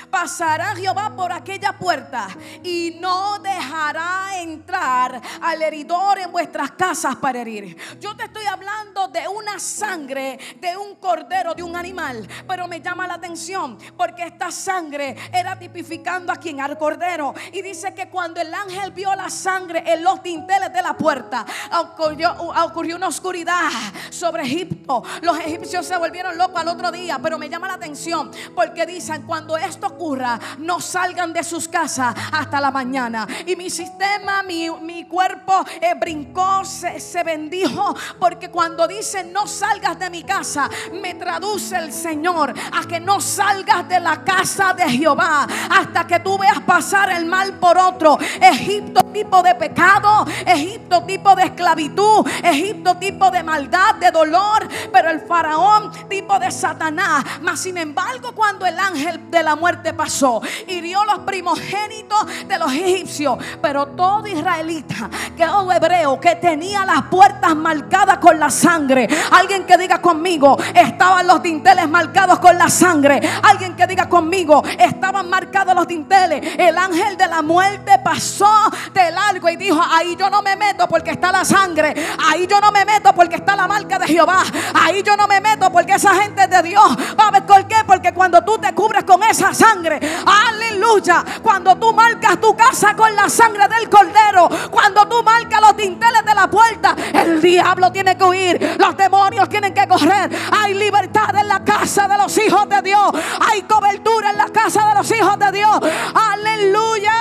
Pasará 0.10 0.76
Jehová 0.76 1.16
por 1.16 1.32
aquella 1.32 1.78
puerta 1.78 2.28
y 2.64 2.98
no 3.00 3.40
dejará 3.40 4.40
entrar 4.40 5.22
al 5.42 5.62
heridor 5.62 6.20
en 6.20 6.32
vuestras 6.32 6.72
casas 6.72 7.16
para 7.18 7.42
herir. 7.42 7.78
Yo 8.00 8.16
te 8.16 8.26
estoy 8.26 8.46
hablando 8.46 9.08
de 9.08 9.28
una 9.28 9.60
sangre 9.60 10.40
de 10.60 10.78
un 10.78 10.96
cordero, 10.96 11.54
de 11.54 11.64
un 11.64 11.76
animal, 11.76 12.28
pero 12.48 12.68
me 12.68 12.82
llama 12.82 13.08
la 13.08 13.16
atención 13.16 13.78
porque 13.98 14.24
esta 14.24 14.52
sangre 14.52 15.16
era 15.32 15.58
tipificando 15.58 16.32
a 16.32 16.38
quien 16.38 16.62
al 16.62 16.78
cordero. 16.78 17.34
Y 17.52 17.62
dice 17.62 17.94
que 17.94 18.10
cuando 18.10 18.42
el 18.42 18.54
ángel 18.54 18.92
vio 18.92 19.14
la 19.16 19.30
sangre 19.30 19.84
en 19.86 20.04
los 20.04 20.22
tinteles 20.22 20.72
de 20.72 20.82
la 20.82 20.96
puerta, 20.96 21.46
ocurrió, 21.80 22.34
ocurrió 22.64 22.96
una 22.96 23.08
oscuridad 23.08 23.70
sobre 24.10 24.44
Egipto. 24.44 25.04
Los 25.22 25.40
egipcios 25.40 25.86
se 25.86 25.98
volvieron 25.98 26.38
locos 26.38 26.62
al 26.62 26.68
otro 26.68 26.92
día, 26.92 27.20
pero 27.22 27.38
me 27.38 27.50
llama 27.50 27.68
la 27.68 27.76
atención 27.76 28.32
porque 28.54 28.86
dicen 28.86 29.24
cuando 29.24 29.58
esto 29.76 29.88
ocurra, 29.88 30.40
no 30.60 30.80
salgan 30.80 31.34
de 31.34 31.44
sus 31.44 31.68
casas 31.68 32.16
hasta 32.32 32.62
la 32.62 32.72
mañana. 32.72 33.28
Y 33.46 33.56
mi 33.56 33.70
sistema, 33.70 34.42
mi, 34.42 35.04
cuerpo 35.06 35.64
eh, 35.82 35.94
brincó, 36.00 36.64
se, 36.66 37.00
se 37.00 37.24
bendijo, 37.24 37.96
porque 38.20 38.50
cuando 38.50 38.88
dice 38.88 39.24
no 39.24 39.46
salgas 39.48 40.00
de 40.00 40.10
mi 40.10 40.24
casa, 40.24 40.70
me 40.94 41.14
traduce 41.14 41.76
el 41.76 41.92
Señor 41.92 42.54
a 42.72 42.88
que 42.88 43.00
no 43.00 43.20
salgas 43.20 43.88
de 43.88 44.00
la 44.00 44.24
casa 44.24 44.74
de 44.74 44.90
Jehová 44.90 45.46
hasta 45.70 46.08
que 46.08 46.20
tú 46.22 46.38
veas 46.38 46.62
pasar 46.62 47.12
el 47.12 47.26
mal 47.26 47.60
por 47.60 47.78
otro. 47.78 48.18
Egipto 48.42 49.04
tipo 49.12 49.44
de 49.44 49.56
pecado, 49.56 50.26
Egipto 50.46 51.04
tipo 51.04 51.36
de 51.36 51.44
esclavitud, 51.44 52.26
Egipto 52.44 52.96
tipo 52.96 53.30
de 53.30 53.44
maldad, 53.44 53.96
de 53.96 54.10
dolor, 54.10 54.68
pero 54.92 55.10
el 55.10 55.20
faraón 55.22 55.92
tipo 56.10 56.40
de 56.40 56.50
Satanás. 56.50 57.24
Mas 57.42 57.60
sin 57.60 57.78
embargo, 57.78 58.32
cuando 58.34 58.66
el 58.66 58.80
ángel 58.80 59.30
de 59.30 59.44
la 59.44 59.56
muerte 59.56 59.65
pasó. 59.96 60.42
Hirió 60.68 61.04
los 61.06 61.20
primogénitos 61.20 62.48
de 62.48 62.58
los 62.58 62.72
egipcios. 62.72 63.38
Pero 63.62 63.88
todo 63.88 64.28
israelita, 64.28 65.10
que 65.36 65.46
todo 65.46 65.72
hebreo, 65.72 66.20
que 66.20 66.36
tenía 66.36 66.86
las 66.86 67.04
puertas 67.04 67.56
marcadas 67.56 68.18
con 68.20 68.40
la 68.40 68.50
sangre. 68.50 69.08
Alguien 69.32 69.66
que 69.66 69.78
diga 69.78 70.02
conmigo, 70.02 70.58
estaban 70.74 71.28
los 71.28 71.42
dinteles 71.42 71.88
marcados 71.90 72.40
con 72.40 72.58
la 72.58 72.70
sangre. 72.70 73.22
Alguien 73.44 73.76
que 73.76 73.88
diga 73.88 74.08
conmigo, 74.08 74.64
estaban 74.78 75.30
marcados 75.30 75.76
los 75.76 75.88
dinteles. 75.88 76.56
El 76.58 76.78
ángel 76.78 77.18
de 77.18 77.28
la 77.28 77.42
muerte 77.42 78.00
pasó 78.04 78.54
de 78.94 79.12
largo 79.12 79.50
y 79.50 79.56
dijo, 79.56 79.82
ahí 79.92 80.16
yo 80.16 80.30
no 80.30 80.42
me 80.42 80.56
meto 80.56 80.88
porque 80.88 81.12
está 81.12 81.32
la 81.32 81.46
sangre. 81.46 81.94
Ahí 82.30 82.48
yo 82.48 82.60
no 82.62 82.72
me 82.72 82.86
meto 82.86 83.14
porque 83.14 83.36
está 83.36 83.56
la 83.56 83.68
marca 83.68 84.00
de 84.00 84.08
Jehová. 84.08 84.44
Ahí 84.74 85.02
yo 85.04 85.16
no 85.18 85.28
me 85.28 85.42
meto 85.42 85.72
porque 85.72 85.94
esa 85.94 86.14
gente 86.16 86.48
de 86.48 86.62
Dios. 86.64 86.98
¿Va 87.20 87.28
a 87.28 87.32
ver 87.32 87.46
por 87.46 87.68
qué? 87.68 87.78
Porque 87.86 88.14
cuando 88.14 88.44
tú 88.44 88.58
te 88.58 88.74
cubres 88.74 89.04
con 89.04 89.24
esa 89.24 89.54
sangre. 89.56 90.00
Aleluya. 90.26 91.24
Cuando 91.42 91.76
tú 91.78 91.94
marcas 91.94 92.40
tu 92.40 92.56
casa 92.56 92.96
con 92.96 93.16
la 93.16 93.30
sangre 93.30 93.68
del 93.68 93.90
cordero, 93.90 94.50
cuando 94.70 95.08
tú 95.08 95.24
marcas 95.24 95.62
los 95.62 95.76
dinteles 95.78 96.24
de 96.24 96.36
la 96.36 96.50
puerta, 96.50 96.96
el 97.14 97.42
diablo 97.42 97.92
tiene 97.92 98.18
que 98.18 98.24
huir, 98.24 98.78
los 98.78 98.96
demonios 98.96 99.50
tienen 99.50 99.74
que 99.74 99.88
correr. 99.88 100.30
Hay 100.52 100.74
libertad 100.74 101.36
en 101.36 101.48
la 101.48 101.64
casa 101.64 102.08
de 102.08 102.18
los 102.18 102.38
hijos 102.38 102.68
de 102.70 102.82
Dios. 102.82 103.12
Hay 103.50 103.64
cobertura 103.64 104.32
en 104.32 104.38
la 104.38 104.50
casa 104.50 104.90
de 104.90 104.96
los 104.96 105.12
hijos 105.12 105.40
de 105.40 105.52
Dios. 105.52 105.80
Aleluya. 106.14 107.14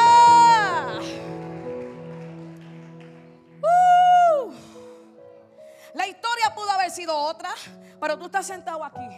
Uh. 3.63 4.53
La 5.95 6.07
historia 6.07 6.55
pudo 6.55 6.71
haber 6.73 6.91
sido 6.91 7.17
otra, 7.17 7.51
pero 8.01 8.19
tú 8.19 8.27
estás 8.27 8.47
sentado 8.47 8.85
aquí. 8.85 9.09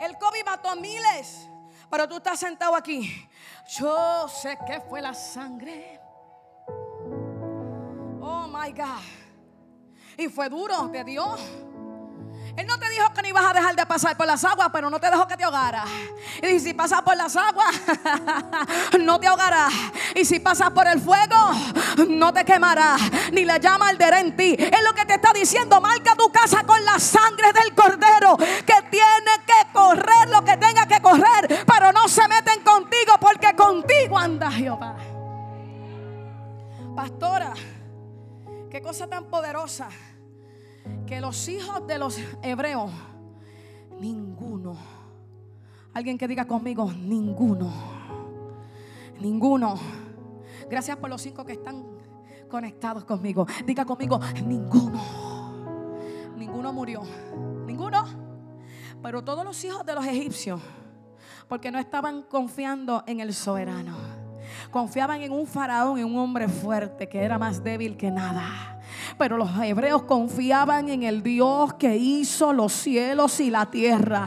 El 0.00 0.16
COVID 0.16 0.44
mató 0.46 0.70
a 0.70 0.74
miles, 0.76 1.46
pero 1.90 2.08
tú 2.08 2.16
estás 2.16 2.38
sentado 2.38 2.74
aquí. 2.76 3.28
Yo 3.78 4.28
sé 4.28 4.56
que 4.66 4.80
fue 4.80 5.02
la 5.02 5.12
sangre. 5.12 6.00
Oh 8.20 8.46
my 8.46 8.70
God. 8.72 9.02
Y 10.16 10.28
fue 10.28 10.48
duro 10.48 10.88
de 10.88 11.04
Dios. 11.04 11.40
Él 12.56 12.66
no 12.66 12.78
te 12.78 12.88
dijo 12.90 13.12
que 13.14 13.22
no 13.22 13.28
ibas 13.28 13.44
a 13.44 13.52
dejar 13.52 13.76
de 13.76 13.86
pasar 13.86 14.16
por 14.16 14.26
las 14.26 14.44
aguas, 14.44 14.68
pero 14.72 14.90
no 14.90 14.98
te 14.98 15.10
dejó 15.10 15.26
que 15.26 15.36
te 15.36 15.44
ahogara. 15.44 15.84
Y 16.42 16.58
si 16.58 16.74
pasas 16.74 17.02
por 17.02 17.16
las 17.16 17.36
aguas, 17.36 17.74
no 19.00 19.20
te 19.20 19.26
ahogarás. 19.26 19.72
Y 20.14 20.24
si 20.24 20.40
pasas 20.40 20.70
por 20.70 20.86
el 20.86 21.00
fuego, 21.00 21.36
no 22.08 22.32
te 22.32 22.44
quemará. 22.44 22.96
Ni 23.32 23.44
la 23.44 23.58
llama 23.58 23.88
arderá 23.88 24.20
en 24.20 24.36
ti. 24.36 24.56
Es 24.58 24.82
lo 24.82 24.92
que 24.94 25.04
te 25.06 25.14
está 25.14 25.32
diciendo. 25.32 25.80
Marca 25.80 26.14
tu 26.16 26.30
casa 26.30 26.64
con 26.64 26.84
la 26.84 26.98
sangre 26.98 27.52
del 27.52 27.74
cordero. 27.74 28.36
Que 28.36 28.82
tiene 28.90 29.44
que 29.46 29.72
correr 29.72 30.28
lo 30.28 30.44
que 30.44 30.56
tenga 30.56 30.86
que 30.86 31.00
correr. 31.00 31.64
Pero 31.66 31.92
no 31.92 32.08
se 32.08 32.26
meten 32.28 32.62
contigo 32.62 33.14
porque 33.20 33.54
contigo 33.54 34.18
anda 34.18 34.50
Jehová. 34.50 34.96
Pastora, 36.96 37.52
qué 38.70 38.82
cosa 38.82 39.06
tan 39.06 39.24
poderosa 39.26 39.88
que 41.06 41.20
los 41.20 41.48
hijos 41.48 41.86
de 41.86 41.98
los 41.98 42.18
hebreos, 42.42 42.90
ninguno, 43.98 44.76
alguien 45.92 46.16
que 46.16 46.28
diga 46.28 46.46
conmigo, 46.46 46.92
ninguno, 46.92 47.72
ninguno, 49.18 49.74
gracias 50.68 50.96
por 50.96 51.10
los 51.10 51.20
cinco 51.20 51.44
que 51.44 51.52
están 51.52 51.84
conectados 52.48 53.04
conmigo, 53.04 53.46
diga 53.66 53.84
conmigo, 53.84 54.20
ninguno, 54.46 55.00
ninguno 56.36 56.72
murió, 56.72 57.02
ninguno, 57.66 58.04
pero 59.02 59.24
todos 59.24 59.44
los 59.44 59.62
hijos 59.64 59.84
de 59.84 59.94
los 59.94 60.06
egipcios, 60.06 60.60
porque 61.48 61.70
no 61.70 61.78
estaban 61.78 62.22
confiando 62.22 63.02
en 63.06 63.20
el 63.20 63.34
soberano, 63.34 63.96
confiaban 64.70 65.22
en 65.22 65.32
un 65.32 65.46
faraón, 65.46 65.98
en 65.98 66.04
un 66.04 66.18
hombre 66.18 66.48
fuerte 66.48 67.08
que 67.08 67.22
era 67.22 67.38
más 67.38 67.62
débil 67.64 67.96
que 67.96 68.10
nada. 68.10 68.69
Pero 69.20 69.36
los 69.36 69.50
hebreos 69.62 70.04
confiaban 70.04 70.88
en 70.88 71.02
el 71.02 71.22
Dios 71.22 71.74
que 71.74 71.94
hizo 71.94 72.54
los 72.54 72.72
cielos 72.72 73.38
y 73.40 73.50
la 73.50 73.66
tierra. 73.66 74.26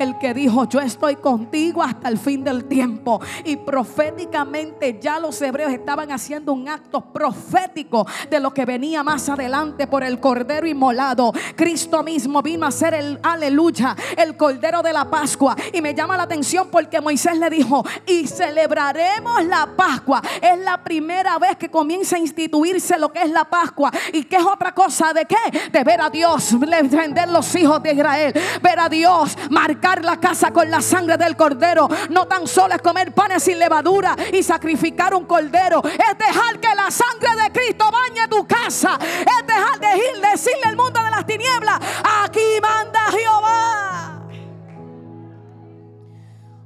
El 0.00 0.18
que 0.18 0.34
dijo, 0.34 0.68
yo 0.68 0.80
estoy 0.80 1.14
contigo 1.14 1.80
hasta 1.80 2.08
el 2.08 2.18
fin 2.18 2.42
del 2.42 2.64
tiempo. 2.64 3.20
Y 3.44 3.54
proféticamente 3.54 4.98
ya 5.00 5.20
los 5.20 5.40
hebreos 5.40 5.72
estaban 5.72 6.10
haciendo 6.10 6.52
un 6.52 6.68
acto 6.68 7.12
profético 7.12 8.04
de 8.28 8.40
lo 8.40 8.52
que 8.52 8.64
venía 8.64 9.04
más 9.04 9.28
adelante 9.28 9.86
por 9.86 10.02
el 10.02 10.18
Cordero 10.18 10.66
inmolado. 10.66 11.32
Cristo 11.54 12.02
mismo 12.02 12.42
vino 12.42 12.66
a 12.66 12.72
ser 12.72 12.94
el 12.94 13.20
aleluya, 13.22 13.94
el 14.16 14.36
Cordero 14.36 14.82
de 14.82 14.92
la 14.92 15.08
Pascua. 15.08 15.54
Y 15.72 15.80
me 15.80 15.94
llama 15.94 16.16
la 16.16 16.24
atención 16.24 16.66
porque 16.68 17.00
Moisés 17.00 17.38
le 17.38 17.48
dijo, 17.48 17.84
y 18.08 18.26
celebraremos 18.26 19.44
la 19.44 19.68
Pascua. 19.76 20.20
Es 20.40 20.58
la 20.58 20.82
primera 20.82 21.38
vez 21.38 21.56
que 21.56 21.70
comienza 21.70 22.16
a 22.16 22.18
instituirse 22.18 22.98
lo 22.98 23.12
que 23.12 23.22
es 23.22 23.30
la 23.30 23.44
Pascua. 23.44 23.92
¿Y 24.12 24.31
qué 24.32 24.38
es 24.38 24.46
otra 24.46 24.72
cosa? 24.72 25.12
¿De 25.12 25.26
qué? 25.26 25.68
De 25.70 25.84
ver 25.84 26.00
a 26.00 26.08
Dios 26.08 26.58
defender 26.58 27.28
los 27.28 27.54
hijos 27.54 27.82
de 27.82 27.92
Israel. 27.92 28.32
Ver 28.62 28.80
a 28.80 28.88
Dios 28.88 29.36
marcar 29.50 30.02
la 30.02 30.18
casa 30.18 30.50
con 30.50 30.70
la 30.70 30.80
sangre 30.80 31.18
del 31.18 31.36
cordero. 31.36 31.86
No 32.08 32.26
tan 32.26 32.46
solo 32.46 32.74
es 32.74 32.80
comer 32.80 33.12
panes 33.12 33.42
sin 33.42 33.58
levadura 33.58 34.16
y 34.32 34.42
sacrificar 34.42 35.14
un 35.14 35.26
cordero. 35.26 35.82
Es 35.84 36.16
dejar 36.16 36.58
que 36.58 36.74
la 36.74 36.90
sangre 36.90 37.42
de 37.42 37.52
Cristo 37.52 37.84
bañe 37.90 38.26
tu 38.28 38.46
casa. 38.46 38.98
Es 39.02 39.46
dejar 39.46 39.78
de 39.78 39.96
ir, 39.98 40.20
decirle 40.22 40.64
al 40.64 40.76
mundo 40.76 41.04
de 41.04 41.10
las 41.10 41.26
tinieblas. 41.26 41.78
Aquí 42.24 42.58
manda 42.62 43.00
Jehová. 43.10 44.22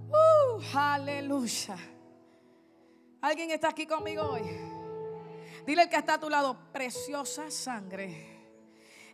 Uh, 0.08 0.78
aleluya. 0.78 1.76
¿Alguien 3.22 3.50
está 3.50 3.70
aquí 3.70 3.86
conmigo 3.86 4.22
hoy? 4.22 4.75
Dile 5.66 5.82
al 5.82 5.88
que 5.88 5.96
está 5.96 6.14
a 6.14 6.20
tu 6.20 6.30
lado, 6.30 6.56
preciosa 6.72 7.50
sangre. 7.50 8.36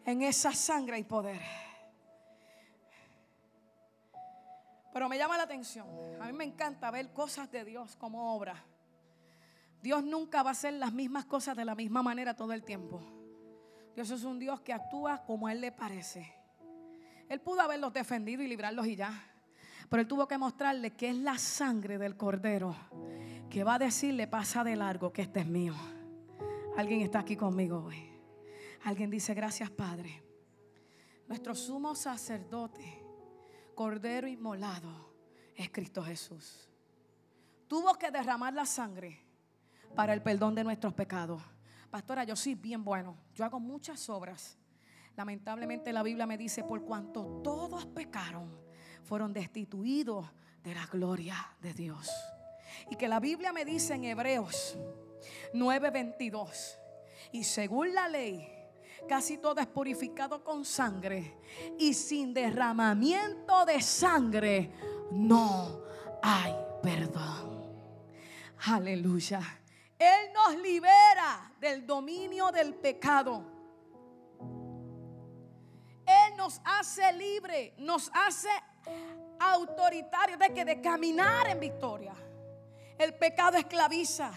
En 0.05 0.21
esa 0.23 0.53
sangre 0.53 0.97
hay 0.97 1.05
poder. 1.05 1.41
Pero 4.93 5.09
me 5.09 5.17
llama 5.17 5.39
la 5.39 5.45
atención. 5.45 5.87
A 6.21 6.27
mí 6.27 6.33
me 6.35 6.45
encanta 6.45 6.91
ver 6.91 7.13
cosas 7.13 7.51
de 7.51 7.65
Dios 7.65 7.97
como 7.97 8.35
obra. 8.35 8.63
Dios 9.81 10.05
nunca 10.05 10.43
va 10.43 10.51
a 10.51 10.53
hacer 10.53 10.75
las 10.75 10.93
mismas 10.93 11.25
cosas 11.25 11.57
de 11.57 11.65
la 11.65 11.75
misma 11.75 12.03
manera 12.03 12.37
todo 12.37 12.53
el 12.53 12.63
tiempo. 12.63 13.01
Dios 13.95 14.11
es 14.11 14.23
un 14.23 14.39
Dios 14.39 14.61
que 14.61 14.75
actúa 14.75 15.25
como 15.25 15.47
a 15.47 15.53
Él 15.53 15.63
le 15.63 15.73
parece. 15.73 16.35
Él 17.31 17.41
pudo 17.41 17.63
haberlos 17.63 17.95
defendido 17.95 18.43
y 18.43 18.49
librarlos 18.49 18.87
y 18.87 18.97
ya. 18.97 19.13
Pero 19.89 20.03
Él 20.03 20.07
tuvo 20.07 20.29
que 20.29 20.37
mostrarle 20.37 20.91
que 20.91 21.09
es 21.09 21.17
la 21.17 21.39
sangre 21.39 21.97
del 21.97 22.17
cordero 22.17 22.77
que 23.49 23.65
va 23.65 23.75
a 23.75 23.79
decirle 23.79 24.27
pasa 24.27 24.65
de 24.65 24.77
largo 24.77 25.13
que 25.13 25.23
este 25.23 25.41
es 25.41 25.47
mío. 25.47 25.75
Alguien 26.77 27.03
está 27.03 27.19
aquí 27.21 27.37
conmigo 27.37 27.85
hoy. 27.85 28.13
Alguien 28.85 29.11
dice, 29.11 29.35
gracias 29.35 29.71
Padre. 29.71 30.23
Nuestro 31.29 31.55
sumo 31.55 31.95
sacerdote, 31.95 33.05
Cordero 33.75 34.27
inmolado, 34.27 35.15
es 35.55 35.71
Cristo 35.71 36.03
Jesús. 36.03 36.69
Tuvo 37.69 37.95
que 37.95 38.11
derramar 38.11 38.55
la 38.55 38.67
sangre 38.67 39.21
para 39.95 40.15
el 40.15 40.23
perdón 40.23 40.55
de 40.55 40.65
nuestros 40.65 40.95
pecados. 40.95 41.43
Pastora, 41.91 42.25
yo 42.25 42.37
soy 42.37 42.55
bien 42.55 42.83
bueno. 42.83 43.17
Yo 43.35 43.45
hago 43.45 43.61
muchas 43.61 44.09
obras. 44.09 44.59
Lamentablemente 45.15 45.93
la 45.93 46.03
Biblia 46.03 46.27
me 46.27 46.39
dice, 46.39 46.65
por 46.65 46.85
cuanto 46.85 47.43
todos 47.43 47.85
pecaron, 47.87 48.59
fueron 49.05 49.35
destituidos 49.35 50.27
de 50.63 50.75
la 50.75 50.87
gloria 50.87 51.37
de 51.61 51.75
Dios. 51.75 52.11
Y 52.91 52.97
que 52.97 53.09
la 53.09 53.21
Biblia 53.21 53.53
me 53.53 53.67
dice 53.67 53.95
en 53.95 54.05
Hebreos 54.05 54.79
9:22. 55.53 56.79
Y 57.33 57.45
según 57.45 57.95
la 57.95 58.09
ley, 58.09 58.49
casi 59.09 59.39
todo 59.39 59.61
es 59.61 59.67
purificado 59.67 60.43
con 60.45 60.65
sangre. 60.65 61.39
Y 61.79 61.95
sin 61.95 62.35
derramamiento 62.35 63.65
de 63.65 63.81
sangre 63.81 64.71
no 65.11 65.83
hay 66.23 66.55
perdón. 66.83 67.53
Aleluya. 68.67 69.41
Él 69.99 70.33
nos 70.33 70.61
libera 70.61 71.53
del 71.61 71.87
dominio 71.87 72.51
del 72.51 72.75
pecado. 72.75 73.45
Él 76.05 76.37
nos 76.37 76.61
hace 76.65 77.13
libre, 77.13 77.75
nos 77.79 78.11
hace 78.13 78.49
autoritarios 79.39 80.39
de 80.39 80.53
que 80.53 80.65
de 80.65 80.81
caminar 80.81 81.49
en 81.49 81.61
victoria. 81.61 82.15
El 82.99 83.15
pecado 83.15 83.57
esclaviza. 83.57 84.33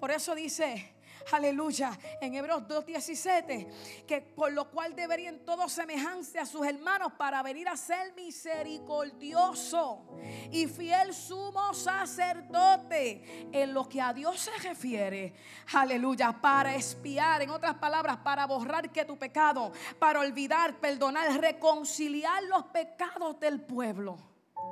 Por 0.00 0.10
eso 0.10 0.34
dice, 0.34 0.94
aleluya, 1.30 1.92
en 2.22 2.34
Hebreos 2.34 2.62
2.17, 2.62 4.06
que 4.06 4.22
por 4.22 4.50
lo 4.50 4.70
cual 4.70 4.96
deberían 4.96 5.40
todos 5.40 5.72
semejarse 5.72 6.38
a 6.38 6.46
sus 6.46 6.66
hermanos 6.66 7.12
para 7.18 7.42
venir 7.42 7.68
a 7.68 7.76
ser 7.76 8.14
misericordioso 8.14 10.18
y 10.50 10.66
fiel 10.66 11.12
sumo 11.12 11.74
sacerdote 11.74 13.50
en 13.52 13.74
lo 13.74 13.86
que 13.86 14.00
a 14.00 14.14
Dios 14.14 14.40
se 14.40 14.56
refiere, 14.66 15.34
aleluya, 15.74 16.40
para 16.40 16.74
espiar, 16.74 17.42
en 17.42 17.50
otras 17.50 17.74
palabras, 17.74 18.16
para 18.24 18.46
borrar 18.46 18.90
que 18.90 19.04
tu 19.04 19.18
pecado, 19.18 19.70
para 19.98 20.20
olvidar, 20.20 20.80
perdonar, 20.80 21.38
reconciliar 21.38 22.42
los 22.44 22.64
pecados 22.66 23.38
del 23.38 23.60
pueblo. 23.60 24.16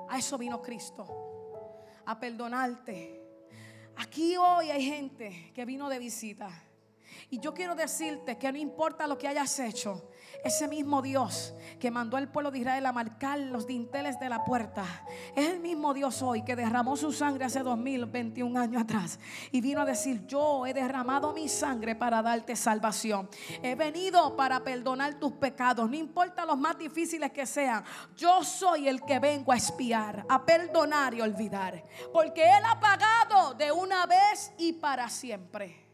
A 0.09 0.17
eso 0.17 0.39
vino 0.39 0.63
Cristo, 0.63 1.07
a 2.07 2.19
perdonarte 2.19 3.18
Aquí 3.99 4.37
hoy 4.37 4.71
hay 4.71 4.85
gente 4.85 5.51
que 5.53 5.65
vino 5.65 5.89
de 5.89 5.99
visita. 5.99 6.49
Y 7.31 7.41
yo 7.41 7.53
quiero 7.53 7.75
decirte 7.75 8.39
que 8.39 8.53
no 8.53 8.59
importa 8.59 9.09
lo 9.09 9.19
que 9.19 9.27
hayas 9.27 9.59
hecho, 9.59 10.09
ese 10.49 10.67
mismo 10.69 11.01
Dios 11.01 11.55
que 11.79 11.91
mandó 11.91 12.17
al 12.17 12.31
pueblo 12.31 12.51
de 12.51 12.59
Israel 12.59 12.87
a 12.87 12.93
marcar 12.93 13.39
los 13.39 13.67
dinteles 13.67 14.19
de 14.19 14.29
la 14.29 14.45
puerta, 14.45 14.85
es 15.37 15.49
el 15.49 15.61
mismo 15.61 15.95
Dios 15.95 16.23
hoy 16.23 16.43
que 16.43 16.57
derramó 16.57 16.97
su 16.97 17.13
sangre 17.13 17.45
hace 17.45 17.63
2021 17.63 18.59
años 18.59 18.83
atrás 18.83 19.21
y 19.53 19.61
vino 19.61 19.83
a 19.83 19.85
decir, 19.85 20.27
yo 20.27 20.67
he 20.67 20.75
derramado 20.75 21.33
mi 21.33 21.49
sangre 21.49 21.95
para 21.95 22.23
darte 22.23 22.57
salvación. 22.57 23.29
He 23.63 23.75
venido 23.75 24.37
para 24.37 24.65
perdonar 24.65 25.21
tus 25.21 25.33
pecados, 25.33 25.89
no 25.89 25.97
importa 25.97 26.45
los 26.45 26.59
más 26.59 26.77
difíciles 26.79 27.31
que 27.31 27.47
sean. 27.47 27.85
Yo 28.17 28.43
soy 28.43 28.89
el 28.89 29.03
que 29.03 29.19
vengo 29.19 29.53
a 29.53 29.57
espiar, 29.57 30.25
a 30.29 30.45
perdonar 30.45 31.15
y 31.15 31.21
olvidar, 31.21 31.85
porque 32.13 32.43
Él 32.43 32.65
ha 32.65 32.81
pagado 32.81 33.55
de 33.55 33.71
una 33.71 34.07
vez 34.07 34.53
y 34.59 34.73
para 34.73 35.09
siempre. 35.09 35.88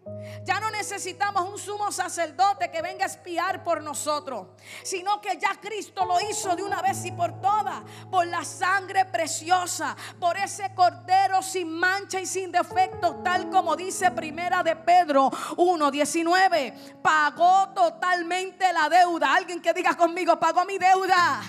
Ya 0.45 0.61
no 0.61 0.71
necesitamos 0.71 1.49
un 1.49 1.59
sumo 1.59 1.91
sacerdote 1.91 2.71
que 2.71 2.83
venga 2.83 3.05
a 3.05 3.09
espiar 3.09 3.65
por 3.65 3.83
nosotros, 3.83 4.49
sino 4.83 5.21
que 5.21 5.39
ya 5.39 5.59
Cristo 5.61 6.05
lo 6.05 6.21
hizo 6.21 6.55
de 6.55 6.63
una 6.63 6.83
vez 6.83 7.05
y 7.05 7.13
por 7.13 7.41
todas, 7.41 7.83
por 8.11 8.27
la 8.27 8.45
sangre 8.45 9.07
preciosa, 9.07 9.97
por 10.21 10.37
ese 10.37 10.75
cordero 10.75 11.41
sin 11.43 11.71
mancha 11.71 12.21
y 12.21 12.27
sin 12.27 12.53
defecto, 12.53 13.23
tal 13.25 13.49
como 13.49 13.77
dice 13.77 14.11
Primera 14.11 14.63
de 14.63 14.77
Pedro 14.77 15.31
1:19, 15.57 17.01
pagó 17.01 17.71
totalmente 17.71 18.71
la 18.73 18.89
deuda. 18.89 19.35
Alguien 19.35 19.63
que 19.63 19.73
diga 19.73 19.97
conmigo, 19.97 20.39
pagó 20.39 20.65
mi 20.65 20.79
deuda. 20.79 21.41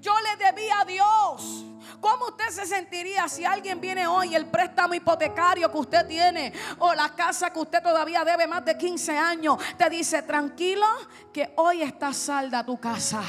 Yo 0.00 0.14
le 0.20 0.44
debía 0.44 0.80
a 0.80 0.84
Dios. 0.84 1.71
¿Cómo 2.02 2.26
usted 2.30 2.48
se 2.48 2.66
sentiría 2.66 3.28
si 3.28 3.44
alguien 3.44 3.80
viene 3.80 4.08
hoy, 4.08 4.34
el 4.34 4.46
préstamo 4.46 4.92
hipotecario 4.92 5.70
que 5.70 5.78
usted 5.78 6.04
tiene 6.04 6.52
o 6.80 6.92
la 6.94 7.10
casa 7.10 7.52
que 7.52 7.60
usted 7.60 7.80
todavía 7.80 8.24
debe 8.24 8.48
más 8.48 8.64
de 8.64 8.76
15 8.76 9.16
años, 9.16 9.56
te 9.78 9.88
dice, 9.88 10.22
tranquilo, 10.22 10.84
que 11.32 11.54
hoy 11.58 11.82
está 11.82 12.12
salda 12.12 12.66
tu 12.66 12.76
casa? 12.80 13.22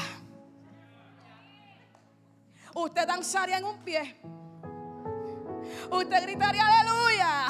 Usted 2.74 3.06
danzaría 3.06 3.58
en 3.58 3.64
un 3.64 3.78
pie. 3.78 4.20
Usted 5.92 6.22
gritaría 6.22 6.66
aleluya. 6.66 7.46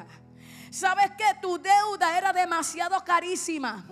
¿Sabes 0.70 1.10
que 1.18 1.34
Tu 1.42 1.58
deuda 1.58 2.16
era 2.16 2.32
demasiado 2.32 3.04
carísima, 3.04 3.84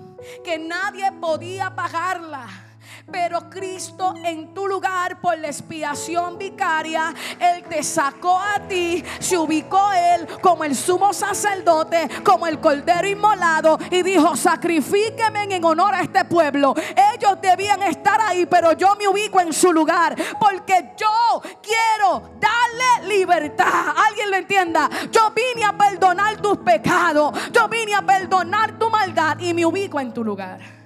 que 0.43 0.59
nadie 0.59 1.12
podía 1.12 1.74
pagarla. 1.74 2.70
Pero 3.11 3.51
Cristo 3.51 4.15
en 4.25 4.55
tu 4.55 4.67
lugar 4.67 5.21
por 5.21 5.39
la 5.39 5.49
expiación 5.49 6.39
vicaria, 6.39 7.15
Él 7.39 7.65
te 7.65 7.83
sacó 7.83 8.39
a 8.39 8.61
ti, 8.69 9.05
se 9.19 9.37
ubicó 9.37 9.91
Él 9.93 10.27
como 10.41 10.65
el 10.65 10.75
sumo 10.77 11.13
sacerdote, 11.13 12.09
como 12.25 12.47
el 12.47 12.61
cordero 12.61 13.09
inmolado 13.09 13.79
y 13.91 14.03
dijo, 14.03 14.37
sacrifíqueme 14.37 15.45
en 15.55 15.65
honor 15.65 15.95
a 15.95 16.03
este 16.03 16.25
pueblo. 16.25 16.75
Ellos 17.15 17.39
debían 17.41 17.83
estar 17.83 18.21
ahí, 18.21 18.47
pero 18.47 18.73
yo 18.73 18.95
me 18.97 19.09
ubico 19.09 19.41
en 19.41 19.53
su 19.53 19.73
lugar 19.73 20.15
porque 20.39 20.93
yo 20.97 21.43
quiero 21.63 22.31
darle 22.39 23.15
libertad. 23.15 23.95
¿Alguien 24.09 24.31
lo 24.31 24.37
entienda? 24.37 24.89
Yo 25.11 25.33
vine 25.35 25.67
a 25.67 25.77
perdonar 25.77 26.41
tus 26.41 26.59
pecados, 26.59 27.33
yo 27.53 27.69
vine 27.69 27.95
a 27.95 28.03
perdonar 28.03 28.79
tu 28.79 28.89
maldad 28.89 29.39
y 29.39 29.55
me 29.55 29.67
ubico 29.67 29.99
en 30.01 30.13
tu 30.13 30.25
lugar. 30.25 30.80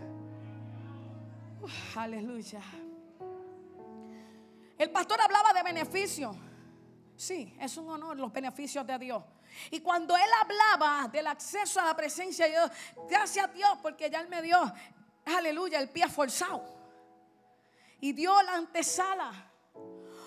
Aleluya. 2.04 2.60
El 4.76 4.90
pastor 4.90 5.22
hablaba 5.22 5.54
de 5.54 5.62
beneficio. 5.62 6.36
Sí, 7.16 7.56
es 7.58 7.78
un 7.78 7.88
honor 7.88 8.18
los 8.18 8.30
beneficios 8.30 8.86
de 8.86 8.98
Dios. 8.98 9.24
Y 9.70 9.80
cuando 9.80 10.14
él 10.14 10.30
hablaba 10.38 11.08
del 11.08 11.26
acceso 11.26 11.80
a 11.80 11.86
la 11.86 11.96
presencia 11.96 12.44
de 12.44 12.50
Dios, 12.50 12.70
gracias 13.08 13.46
a 13.46 13.48
Dios 13.48 13.78
porque 13.80 14.10
ya 14.10 14.20
él 14.20 14.28
me 14.28 14.42
dio, 14.42 14.70
aleluya, 15.24 15.78
el 15.78 15.88
pie 15.88 16.06
forzado. 16.10 16.62
Y 18.00 18.12
dio 18.12 18.34
la 18.42 18.52
antesala. 18.52 19.32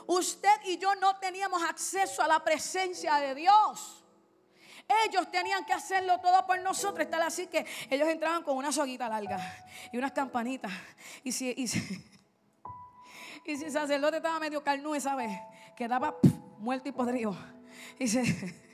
Usted 0.08 0.60
y 0.66 0.80
yo 0.80 0.96
no 0.96 1.18
teníamos 1.18 1.62
acceso 1.62 2.24
a 2.24 2.28
la 2.28 2.44
presencia 2.44 3.18
de 3.18 3.36
Dios. 3.36 4.04
Ellos 5.06 5.30
tenían 5.32 5.66
que 5.66 5.74
hacerlo 5.74 6.20
todo 6.20 6.46
por 6.46 6.60
nosotros. 6.62 7.10
Tal 7.10 7.22
así 7.22 7.48
que 7.48 7.66
ellos 7.90 8.08
entraban 8.08 8.44
con 8.44 8.56
una 8.56 8.72
soguita 8.72 9.10
larga 9.10 9.40
y 9.92 9.98
unas 9.98 10.12
campanitas. 10.12 10.72
Y 11.24 11.32
si, 11.32 11.54
y 11.58 11.68
si, 11.68 11.80
y 13.46 13.58
si 13.58 13.66
el 13.66 13.72
sacerdote 13.72 14.18
estaba 14.18 14.40
medio 14.40 14.64
carnú 14.64 14.96
esa 14.96 15.16
vez, 15.16 15.32
quedaba 15.76 16.18
muerto 16.60 16.90
y 16.90 16.92
podrido. 16.92 17.38
Y 18.00 18.08
se 18.08 18.67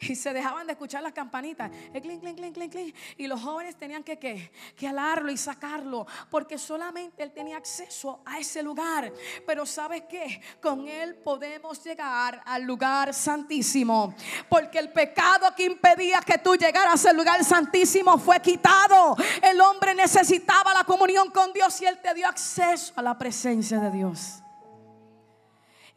y 0.08 0.16
se 0.16 0.32
dejaban 0.32 0.66
de 0.66 0.72
escuchar 0.72 1.02
las 1.02 1.12
campanitas. 1.12 1.70
El 1.92 2.00
clink, 2.00 2.20
clink, 2.20 2.36
clink, 2.36 2.54
clink, 2.54 2.72
clink. 2.72 2.96
Y 3.18 3.26
los 3.26 3.40
jóvenes 3.40 3.76
tenían 3.76 4.02
que, 4.02 4.18
¿qué? 4.18 4.50
que 4.76 4.88
alarlo 4.88 5.30
y 5.30 5.36
sacarlo, 5.36 6.06
porque 6.30 6.58
solamente 6.58 7.22
él 7.22 7.32
tenía 7.32 7.56
acceso 7.56 8.20
a 8.24 8.38
ese 8.38 8.62
lugar. 8.62 9.12
Pero 9.46 9.66
¿sabes 9.66 10.04
qué? 10.08 10.40
Con 10.60 10.88
él 10.88 11.16
podemos 11.16 11.82
llegar 11.84 12.42
al 12.44 12.62
lugar 12.62 13.12
santísimo, 13.12 14.14
porque 14.48 14.78
el 14.78 14.90
pecado 14.90 15.54
que 15.54 15.64
impedía 15.64 16.20
que 16.20 16.38
tú 16.38 16.54
llegaras 16.56 17.04
al 17.04 17.16
lugar 17.16 17.44
santísimo 17.44 18.18
fue 18.18 18.40
quitado. 18.40 19.16
El 19.42 19.60
hombre 19.60 19.94
necesitaba 19.94 20.72
la 20.72 20.84
comunión 20.84 21.30
con 21.30 21.52
Dios 21.52 21.80
y 21.82 21.86
él 21.86 21.98
te 22.02 22.14
dio 22.14 22.26
acceso 22.26 22.92
a 22.96 23.02
la 23.02 23.18
presencia 23.18 23.78
de 23.80 23.90
Dios. 23.90 24.42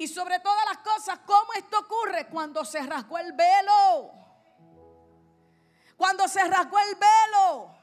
Y 0.04 0.08
sobre 0.10 0.38
todas 0.42 0.66
las 0.66 0.80
cosas, 0.80 1.20
¿cómo 1.26 1.54
esto 1.56 1.80
ocurre? 1.80 2.28
Cuando 2.28 2.66
se 2.66 2.82
rasgó 2.82 3.18
el 3.20 3.32
velo. 3.32 4.12
Cuando 5.96 6.28
se 6.28 6.44
rasgó 6.44 6.78
el 6.78 6.96
velo. 6.96 7.74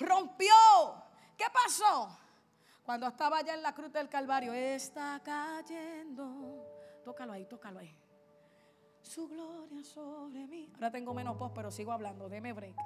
Rompió. 0.00 0.54
¿Qué 1.34 1.46
pasó? 1.50 2.14
Cuando 2.82 3.06
estaba 3.06 3.38
allá 3.38 3.54
en 3.54 3.62
la 3.62 3.74
cruz 3.74 3.90
del 3.90 4.10
Calvario, 4.10 4.52
está 4.52 5.18
cayendo. 5.24 6.66
Tócalo 7.02 7.32
ahí, 7.32 7.46
tócalo 7.46 7.78
ahí. 7.78 7.96
Su 9.00 9.26
gloria 9.26 9.82
sobre 9.82 10.46
mí. 10.46 10.70
Ahora 10.74 10.90
tengo 10.90 11.14
menos 11.14 11.38
voz, 11.38 11.52
pero 11.54 11.70
sigo 11.70 11.92
hablando. 11.92 12.28
Deme 12.28 12.52
break. 12.52 12.76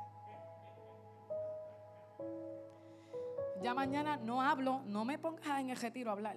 Ya 3.62 3.74
mañana 3.74 4.16
no 4.16 4.40
hablo, 4.40 4.82
no 4.84 5.04
me 5.04 5.18
pongas 5.18 5.58
en 5.58 5.70
el 5.70 5.76
retiro 5.76 6.10
a 6.10 6.12
hablar. 6.12 6.36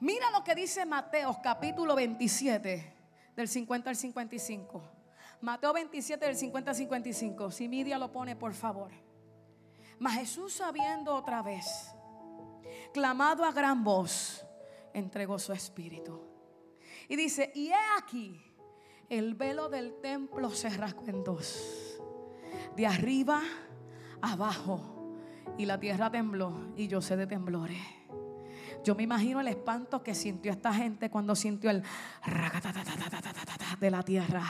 Mira 0.00 0.30
lo 0.30 0.44
que 0.44 0.54
dice 0.54 0.86
Mateo 0.86 1.36
capítulo 1.42 1.96
27, 1.96 2.94
del 3.34 3.48
50 3.48 3.90
al 3.90 3.96
55. 3.96 4.82
Mateo 5.40 5.72
27, 5.72 6.24
del 6.24 6.36
50 6.36 6.70
al 6.70 6.76
55. 6.76 7.50
Si 7.50 7.68
Midia 7.68 7.98
lo 7.98 8.12
pone, 8.12 8.36
por 8.36 8.54
favor. 8.54 8.92
Mas 9.98 10.14
Jesús, 10.14 10.52
sabiendo 10.52 11.14
otra 11.14 11.42
vez, 11.42 11.92
clamado 12.94 13.44
a 13.44 13.50
gran 13.50 13.82
voz, 13.82 14.46
entregó 14.94 15.36
su 15.38 15.52
espíritu. 15.52 16.22
Y 17.08 17.16
dice, 17.16 17.50
y 17.54 17.68
he 17.68 17.98
aquí, 17.98 18.40
el 19.08 19.34
velo 19.34 19.68
del 19.68 20.00
templo 20.00 20.50
se 20.50 20.68
rasgó 20.70 21.08
en 21.08 21.24
dos. 21.24 22.00
De 22.76 22.86
arriba 22.86 23.42
abajo. 24.22 24.94
Y 25.56 25.66
la 25.66 25.80
tierra 25.80 26.08
tembló 26.08 26.72
y 26.76 26.86
yo 26.86 27.00
sé 27.00 27.16
de 27.16 27.26
temblores. 27.26 27.80
Yo 28.84 28.94
me 28.94 29.02
imagino 29.02 29.40
el 29.40 29.48
espanto 29.48 30.02
que 30.02 30.14
sintió 30.14 30.52
esta 30.52 30.72
gente 30.72 31.10
cuando 31.10 31.34
sintió 31.34 31.70
el 31.70 31.82
de 33.80 33.90
la 33.90 34.02
tierra 34.02 34.44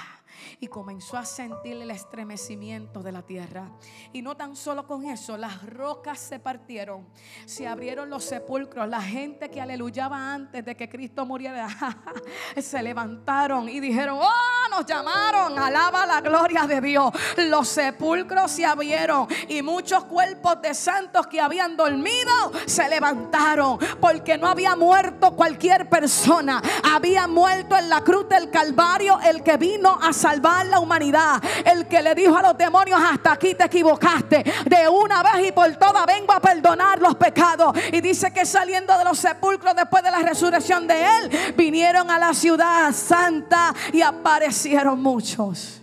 y 0.61 0.69
comenzó 0.69 1.17
a 1.17 1.25
sentir 1.25 1.77
el 1.77 1.91
estremecimiento 1.91 3.03
de 3.03 3.13
la 3.13 3.23
tierra. 3.23 3.71
Y 4.13 4.23
no 4.23 4.37
tan 4.37 4.57
solo 4.57 4.87
con 4.87 5.05
eso, 5.05 5.37
las 5.37 5.63
rocas 5.65 6.19
se 6.19 6.39
partieron, 6.39 7.07
se 7.47 7.67
abrieron 7.67 8.11
los 8.11 8.25
sepulcros. 8.25 8.89
La 8.89 9.03
gente 9.03 9.51
que 9.51 9.61
aleluyaba 9.61 10.35
antes 10.35 10.65
de 10.65 10.77
que 10.77 10.89
Cristo 10.89 11.27
muriera, 11.27 11.69
se 12.57 12.83
levantaron 12.83 13.69
y 13.69 13.81
dijeron, 13.81 14.19
oh, 14.21 14.58
nos 14.71 14.87
llamaron, 14.87 15.59
alaba 15.59 16.07
la 16.07 16.21
gloria 16.21 16.67
de 16.67 16.81
Dios. 16.81 17.11
Los 17.37 17.69
sepulcros 17.69 18.51
se 18.51 18.65
abrieron 18.65 19.29
y 19.49 19.63
muchos 19.63 20.05
cuerpos 20.05 20.61
de 20.63 20.75
santos 20.75 21.27
que 21.27 21.41
habían 21.41 21.77
dormido 21.77 22.33
se 22.67 22.89
levantaron 22.89 23.79
porque 24.01 24.39
no 24.39 24.49
había 24.49 24.77
muerto 24.77 25.33
cualquier 25.33 25.89
persona, 25.89 26.63
había 26.85 27.27
muerto 27.27 27.77
en 27.77 27.89
la 27.89 28.03
cruz 28.03 28.29
del 28.29 28.51
Calvario 28.51 29.19
el 29.25 29.43
que 29.43 29.57
vino 29.57 29.99
a 30.01 30.13
salvar 30.13 30.67
la 30.67 30.81
humanidad. 30.81 31.43
El 31.65 31.87
que 31.87 32.03
le 32.03 32.15
dijo 32.15 32.37
a 32.37 32.43
los 32.43 32.57
demonios, 32.59 33.01
hasta 33.01 33.33
aquí 33.33 33.55
te 33.55 33.65
equivocaste. 33.65 34.45
De 34.65 34.89
una 34.89 35.23
vez 35.23 35.49
y 35.49 35.53
por 35.53 35.75
todas 35.77 36.07
vengo 36.07 36.33
a 36.33 36.41
perdonar 36.41 37.01
los 37.01 37.15
pecados. 37.17 37.77
Y 37.93 38.01
dice 38.01 38.33
que 38.33 38.45
saliendo 38.45 38.97
de 38.97 39.05
los 39.05 39.19
sepulcros 39.19 39.75
después 39.75 40.03
de 40.03 40.11
la 40.11 40.19
resurrección 40.19 40.87
de 40.87 41.05
él, 41.05 41.55
vinieron 41.57 42.11
a 42.11 42.19
la 42.19 42.35
ciudad 42.35 42.93
santa 42.93 43.75
y 43.93 44.03
aparecieron 44.03 44.58
muchos. 44.97 45.81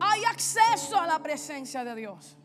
Hay 0.00 0.24
acceso 0.24 1.00
a 1.00 1.06
la 1.06 1.18
presencia 1.22 1.84
de 1.84 1.94
Dios. 1.94 2.36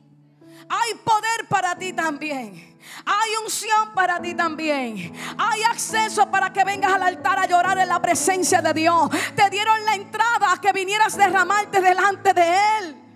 Hay 0.70 0.94
poder 1.04 1.48
para 1.50 1.78
ti 1.78 1.94
también. 1.94 2.78
Hay 3.06 3.30
unción 3.44 3.94
para 3.94 4.20
ti 4.22 4.34
también. 4.34 5.14
Hay 5.38 5.64
acceso 5.64 6.30
para 6.30 6.52
que 6.52 6.64
vengas 6.64 6.94
al 6.94 7.04
altar 7.04 7.40
a 7.40 7.46
llorar 7.46 7.78
en 7.78 7.88
la 7.88 8.02
presencia 8.02 8.62
de 8.62 8.74
Dios. 8.74 9.10
Te 9.36 9.50
dieron 9.50 9.86
la 9.86 9.96
entrada 9.96 10.52
a 10.54 10.62
que 10.62 10.72
vinieras 10.74 11.16
derramarte 11.16 11.82
delante 11.82 12.34
de 12.34 12.56
Él. 12.80 13.07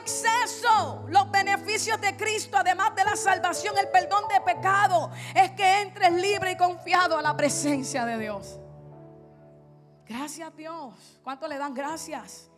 Acceso, 0.00 1.06
los 1.08 1.30
beneficios 1.30 2.00
de 2.00 2.16
Cristo, 2.16 2.56
además 2.56 2.94
de 2.94 3.04
la 3.04 3.16
salvación, 3.16 3.76
el 3.78 3.88
perdón 3.88 4.24
de 4.28 4.40
pecado, 4.40 5.10
es 5.34 5.50
que 5.52 5.82
entres 5.82 6.12
libre 6.12 6.52
y 6.52 6.56
confiado 6.56 7.16
a 7.16 7.22
la 7.22 7.36
presencia 7.36 8.04
de 8.04 8.18
Dios. 8.18 8.58
Gracias 10.06 10.56
Dios. 10.56 11.20
¿Cuánto 11.22 11.46
le 11.46 11.56
dan 11.56 11.72
gracias? 11.72 12.50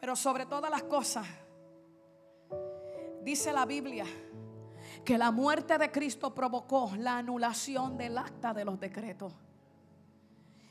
Pero 0.00 0.16
sobre 0.16 0.46
todas 0.46 0.70
las 0.70 0.82
cosas, 0.84 1.26
dice 3.22 3.52
la 3.52 3.66
Biblia 3.66 4.06
que 5.04 5.16
la 5.16 5.30
muerte 5.30 5.78
de 5.78 5.90
Cristo 5.90 6.34
provocó 6.34 6.92
la 6.96 7.18
anulación 7.18 7.96
del 7.96 8.18
acta 8.18 8.52
de 8.52 8.64
los 8.64 8.80
decretos. 8.80 9.32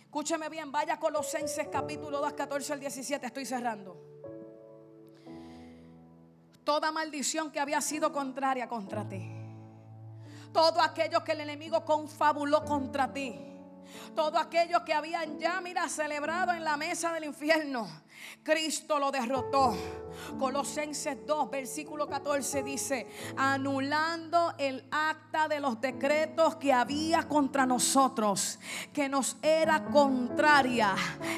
Escúcheme 0.01 0.49
bien, 0.49 0.71
vaya 0.71 0.95
a 0.95 0.99
Colosenses 0.99 1.67
capítulo 1.71 2.19
2, 2.19 2.33
14 2.33 2.73
al 2.73 2.79
17, 2.79 3.27
estoy 3.27 3.45
cerrando. 3.45 4.08
Toda 6.69 6.91
maldición 6.91 7.49
que 7.49 7.59
había 7.59 7.81
sido 7.81 8.13
contraria 8.13 8.69
contra 8.69 9.03
ti. 9.09 9.27
Todo 10.53 10.79
aquello 10.79 11.23
que 11.23 11.31
el 11.31 11.41
enemigo 11.41 11.83
confabuló 11.83 12.63
contra 12.63 13.11
ti 13.11 13.49
todo 14.15 14.37
aquello 14.37 14.85
que 14.85 14.93
habían 14.93 15.39
ya, 15.39 15.61
mira, 15.61 15.89
celebrado 15.89 16.53
en 16.53 16.63
la 16.63 16.77
mesa 16.77 17.11
del 17.11 17.23
infierno, 17.23 17.87
Cristo 18.43 18.99
lo 18.99 19.11
derrotó. 19.11 19.75
Colosenses 20.37 21.25
2, 21.25 21.49
versículo 21.49 22.07
14 22.07 22.61
dice, 22.61 23.07
anulando 23.35 24.53
el 24.59 24.85
acta 24.91 25.47
de 25.47 25.59
los 25.59 25.81
decretos 25.81 26.57
que 26.57 26.71
había 26.71 27.27
contra 27.27 27.65
nosotros, 27.65 28.59
que 28.93 29.09
nos 29.09 29.37
era 29.41 29.85
contraria, 29.85 30.95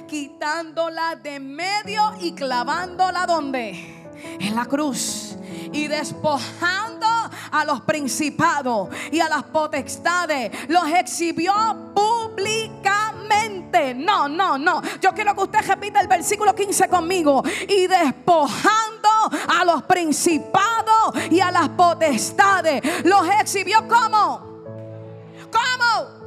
quitándola 0.08 1.16
de 1.16 1.40
medio 1.40 2.14
y 2.20 2.34
clavándola 2.34 3.26
donde? 3.26 4.01
En 4.40 4.56
la 4.56 4.66
cruz. 4.66 5.36
Y 5.72 5.88
despojando 5.88 7.08
a 7.52 7.64
los 7.66 7.82
principados 7.82 8.90
y 9.12 9.20
a 9.20 9.30
las 9.30 9.44
potestades, 9.44 10.52
los 10.70 10.88
exhibió 10.90 11.54
públicamente. 11.94 13.94
No, 13.96 14.28
no, 14.28 14.58
no. 14.58 14.82
Yo 15.00 15.14
quiero 15.14 15.36
que 15.36 15.44
usted 15.44 15.60
repita 15.66 16.02
el 16.02 16.08
versículo 16.08 16.56
15 16.56 16.90
conmigo. 16.90 17.44
Y 17.68 17.86
despojando 17.88 19.10
a 19.60 19.66
los 19.66 19.84
principados 19.84 21.14
y 21.30 21.40
a 21.40 21.52
las 21.52 21.70
potestades, 21.70 23.06
los 23.06 23.28
exhibió 23.40 23.88
como. 23.88 24.50
¿Cómo? 25.52 26.22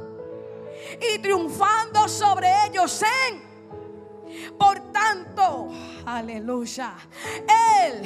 Y 1.13 1.19
triunfando 1.19 2.07
sobre 2.07 2.47
ellos 2.67 3.01
en 3.01 3.45
por 4.57 4.79
tanto, 4.91 5.69
aleluya, 6.05 6.93
Él 7.85 8.03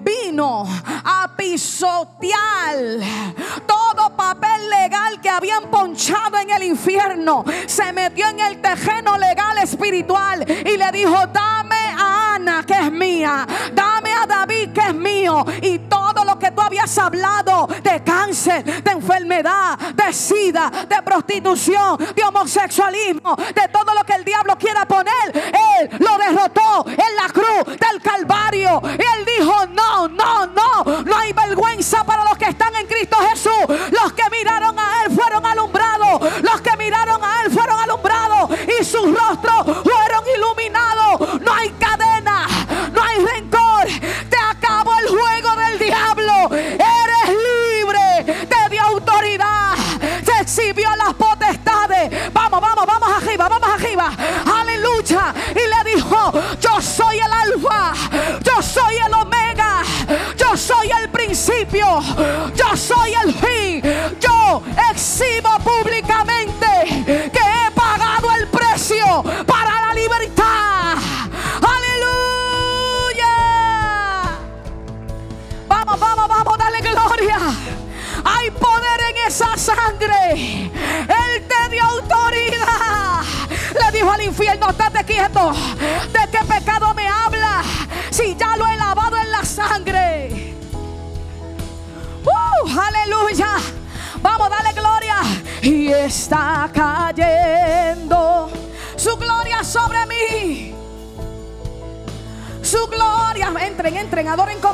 vino 0.00 0.64
a 1.04 1.30
pisotear 1.36 2.76
todo 3.66 4.16
papel 4.16 4.70
legal 4.70 5.20
que 5.20 5.28
habían 5.28 5.70
ponchado 5.70 6.38
en 6.38 6.50
el 6.50 6.62
infierno. 6.62 7.44
Se 7.66 7.92
metió 7.92 8.28
en 8.28 8.40
el 8.40 8.60
terreno 8.60 9.16
legal 9.18 9.58
espiritual 9.58 10.44
y 10.48 10.76
le 10.76 10.92
dijo, 10.92 11.26
dame 11.32 11.76
a 11.98 12.34
Ana 12.34 12.64
que 12.66 12.74
es 12.74 12.92
mía, 12.92 13.46
dame 13.72 14.12
a 14.12 14.26
David 14.26 14.72
que 14.72 14.80
es 14.80 14.94
mío. 14.94 15.44
Y 15.62 15.78
todo 15.80 16.24
lo 16.24 16.38
que 16.38 16.50
tú 16.50 16.60
habías 16.60 16.96
hablado 16.98 17.68
de 17.82 18.02
cáncer, 18.02 18.82
de 18.82 18.90
enfermedad, 18.90 19.78
de 19.78 20.12
sida, 20.12 20.70
de 20.88 21.02
prostitución, 21.02 21.98
de 22.14 22.22
homosexualismo, 22.22 23.36
de 23.36 23.68
todo 23.68 23.94
lo 23.94 24.04
que 24.04 24.14
el 24.14 24.24
diablo 24.24 24.56
quiera 24.56 24.79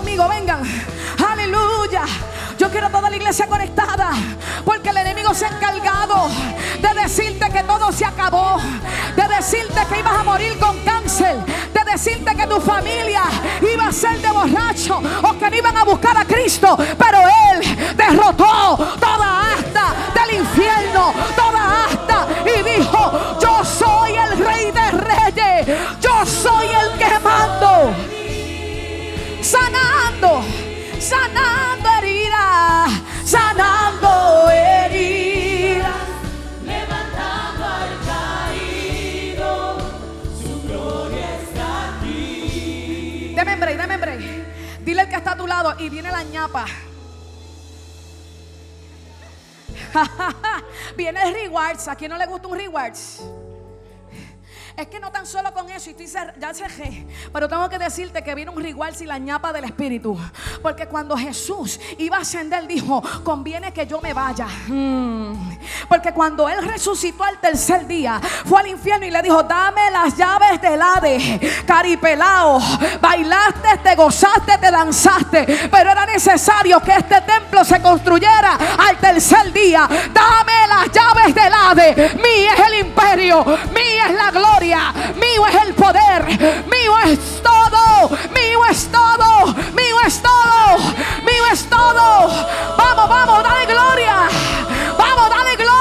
conmigo, 0.06 0.28
vengan. 0.28 0.62
Aleluya. 1.28 2.04
Yo 2.56 2.70
quiero 2.70 2.88
toda 2.90 3.10
la 3.10 3.16
iglesia 3.16 3.48
conectada. 3.48 4.12
Porque 4.64 4.90
el 4.90 4.98
enemigo 4.98 5.34
se 5.34 5.46
ha 5.46 5.48
encargado 5.48 6.28
de 6.80 7.02
decirte 7.02 7.50
que 7.50 7.64
todo 7.64 7.90
se 7.90 8.04
acabó. 8.04 8.60
De 9.16 9.34
decirte 9.34 9.80
que 9.90 9.98
ibas 9.98 10.12
a 10.12 10.22
morir 10.22 10.56
con 10.60 10.78
cáncer. 10.84 11.36
De 11.74 11.90
decirte 11.90 12.36
que 12.36 12.46
tu 12.46 12.60
familia 12.60 13.22
iba 13.60 13.88
a 13.88 13.92
ser 13.92 14.20
de 14.20 14.30
borracho. 14.30 15.02
O 15.24 15.38
que 15.38 15.50
no 15.50 15.56
iban 15.56 15.76
a 15.76 15.84
buscar 15.84 16.16
a 16.16 16.24
Cristo. 16.24 16.78
Ñapa. 46.30 46.66
viene 50.96 51.22
el 51.22 51.34
rewards. 51.34 51.88
¿A 51.88 51.96
quién 51.96 52.10
no 52.10 52.18
le 52.18 52.26
gusta 52.26 52.48
un 52.48 52.58
rewards? 52.58 53.22
Es 54.76 54.88
que 54.88 55.00
no 55.00 55.10
tan 55.10 55.24
solo 55.24 55.54
con 55.54 55.70
eso, 55.70 55.88
y 55.88 55.92
estoy 55.92 56.06
ya 56.38 56.52
cerré, 56.52 57.06
pero 57.32 57.48
tengo 57.48 57.66
que 57.66 57.78
decirte 57.78 58.22
que 58.22 58.34
viene 58.34 58.50
un 58.50 58.62
rigual 58.62 58.94
y 59.00 59.06
la 59.06 59.16
ñapa 59.16 59.50
del 59.50 59.64
Espíritu. 59.64 60.18
Porque 60.60 60.86
cuando 60.86 61.16
Jesús 61.16 61.80
iba 61.96 62.18
a 62.18 62.20
ascender, 62.20 62.66
dijo: 62.66 63.02
Conviene 63.24 63.72
que 63.72 63.86
yo 63.86 64.02
me 64.02 64.12
vaya. 64.12 64.46
Mm. 64.66 65.56
Porque 65.88 66.12
cuando 66.12 66.46
él 66.46 66.62
resucitó 66.62 67.24
al 67.24 67.40
tercer 67.40 67.86
día, 67.86 68.20
fue 68.44 68.60
al 68.60 68.66
infierno 68.66 69.06
y 69.06 69.10
le 69.10 69.22
dijo: 69.22 69.42
Dame 69.44 69.90
las 69.90 70.14
llaves 70.14 70.60
del 70.60 70.82
Hades, 70.82 71.64
caripelao. 71.64 72.60
Bailaste, 73.00 73.78
te 73.82 73.94
gozaste, 73.94 74.58
te 74.58 74.70
danzaste, 74.70 75.68
pero 75.70 75.90
era 75.90 76.04
necesario 76.04 76.80
que 76.80 76.92
este 76.92 77.22
templo 77.22 77.64
se 77.64 77.80
construyera 77.80 78.58
al 78.86 78.98
tercer 78.98 79.50
día. 79.54 79.88
Dame 80.12 80.68
las 80.68 80.92
llaves 80.92 81.34
del 81.34 81.52
Hades. 81.54 82.14
Mí 82.16 82.44
es 82.44 82.60
el 82.66 82.86
imperio, 82.86 83.42
mí 83.74 83.80
es 84.06 84.14
la 84.14 84.30
gloria 84.30 84.65
mío 84.66 85.46
es 85.46 85.62
el 85.62 85.74
poder, 85.74 86.24
mío 86.26 86.98
es 87.04 87.40
todo, 87.42 88.10
mío 88.34 88.64
es 88.68 88.88
todo, 88.90 89.54
mío 89.74 89.96
es 90.04 90.20
todo, 90.20 90.78
mío 91.24 91.46
es 91.52 91.64
todo. 91.70 92.28
Vamos, 92.76 93.08
vamos, 93.08 93.42
dale 93.44 93.66
gloria. 93.66 94.28
Vamos, 94.98 95.30
dale 95.30 95.56
gloria. 95.56 95.75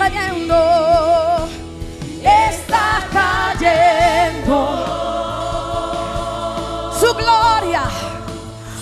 Cayendo, 0.00 1.48
está 2.22 3.06
cayendo. 3.12 4.56
Su 6.98 7.12
gloria, 7.14 7.82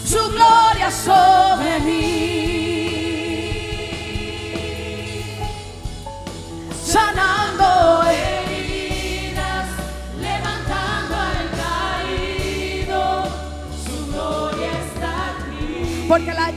su 0.04 0.30
gloria 0.30 0.90
sobre 0.92 1.80
mí. 1.80 2.08
Sanando 6.84 8.02
Heridas, 8.04 9.66
levantando 10.20 11.14
al 11.16 11.46
caído, 11.62 13.00
su 13.84 13.96
gloria 14.12 14.70
está 14.86 15.10
aquí. 15.32 16.06
Porque 16.08 16.32
la 16.32 16.52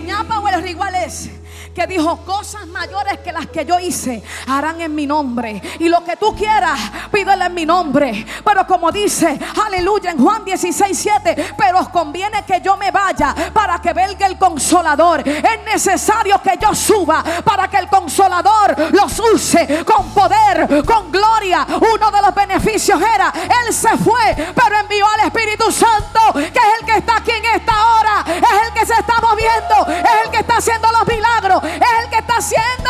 que 1.74 1.88
dijo 1.88 2.18
cosas 2.26 2.68
mayores 2.68 3.20
que 3.20 3.32
las 3.32 3.48
que 3.48 3.66
yo 3.66 3.80
hice 3.80 4.24
harán 4.48 4.82
en 4.82 4.94
mi 4.94 5.08
nombre. 5.08 5.62
Y 5.80 5.90
lo 5.90 6.04
que 6.04 6.16
tú 6.18 6.36
quieras 6.36 6.80
pídele 7.12 7.46
en 7.46 7.54
mi 7.54 7.66
nombre 7.66 8.26
pero 8.44 8.66
como 8.68 8.92
dice 8.92 9.40
aleluya 9.66 10.12
en 10.12 10.18
Juan 10.18 10.44
16 10.46 10.98
7 10.98 11.54
pero 11.58 11.80
os 11.80 11.90
conviene 11.90 12.44
que 12.46 12.62
yo 12.62 12.78
me 12.78 12.92
vaya 12.92 13.34
para 13.54 13.80
que 13.80 13.94
venga 13.94 14.26
el 14.26 14.38
consolador. 14.38 15.28
Es 15.28 15.64
necesario 15.66 16.42
que 16.42 16.58
yo 16.60 16.74
suba 16.74 17.24
para 17.44 17.68
que 17.68 17.78
el 17.78 17.88
consolador 17.88 18.76
los 18.94 19.20
use 19.20 19.84
con 19.86 20.10
poder 20.14 20.84
con 20.86 21.12
gloria 21.12 21.66
uno 21.70 22.12
de 22.12 22.22
los 22.22 22.34
beneficios 22.34 23.00
era 23.02 23.34
él 23.36 23.74
se 23.74 23.98
fue 23.98 24.54
pero 24.56 24.78
envió 24.80 25.06
al 25.08 25.28
Espíritu 25.28 25.72
Santo 25.72 26.34
que 26.34 26.42
es 26.42 26.80
el 26.80 26.86
que 26.86 26.98
está 26.98 27.18
aquí 27.18 27.32
en 27.32 27.46
esta 27.46 27.74
hora 27.74 28.26
es 28.28 28.68
el 28.68 28.74
que 28.74 28.86
se 28.86 28.94
está 28.94 29.16
moviendo 29.22 29.88
es 29.88 30.26
el 30.26 30.32
que 30.32 30.38
está 30.40 30.58
haciendo 30.58 30.88
los 30.92 31.08
milagros 31.08 31.62
es 31.76 32.04
el 32.04 32.10
que 32.10 32.18
está 32.18 32.38
haciendo 32.38 32.90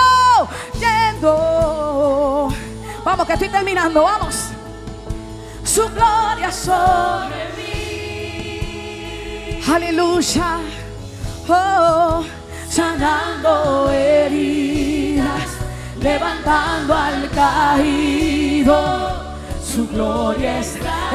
yendo. 0.80 2.48
Vamos 3.04 3.28
que 3.28 3.34
estoy 3.34 3.50
terminando 3.50 4.04
vamos. 4.04 4.36
Su 5.64 5.90
gloria 5.90 6.52
sobre 6.52 7.50
mí. 7.58 9.60
Aleluya. 9.68 10.60
Oh 11.48 12.24
sanando 12.72 13.92
heridas 13.92 15.50
levantando 16.00 16.96
al 16.96 17.30
caído. 17.30 18.80
Su 19.62 19.88
gloria 19.88 20.60
está 20.60 21.12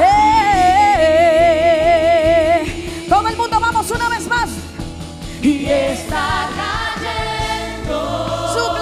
Eh, 2.59 3.05
todo 3.09 3.27
el 3.27 3.37
mundo 3.37 3.59
vamos 3.59 3.91
una 3.91 4.09
vez 4.09 4.27
más. 4.27 4.49
Y 5.41 5.65
está 5.65 6.47
su 6.55 6.76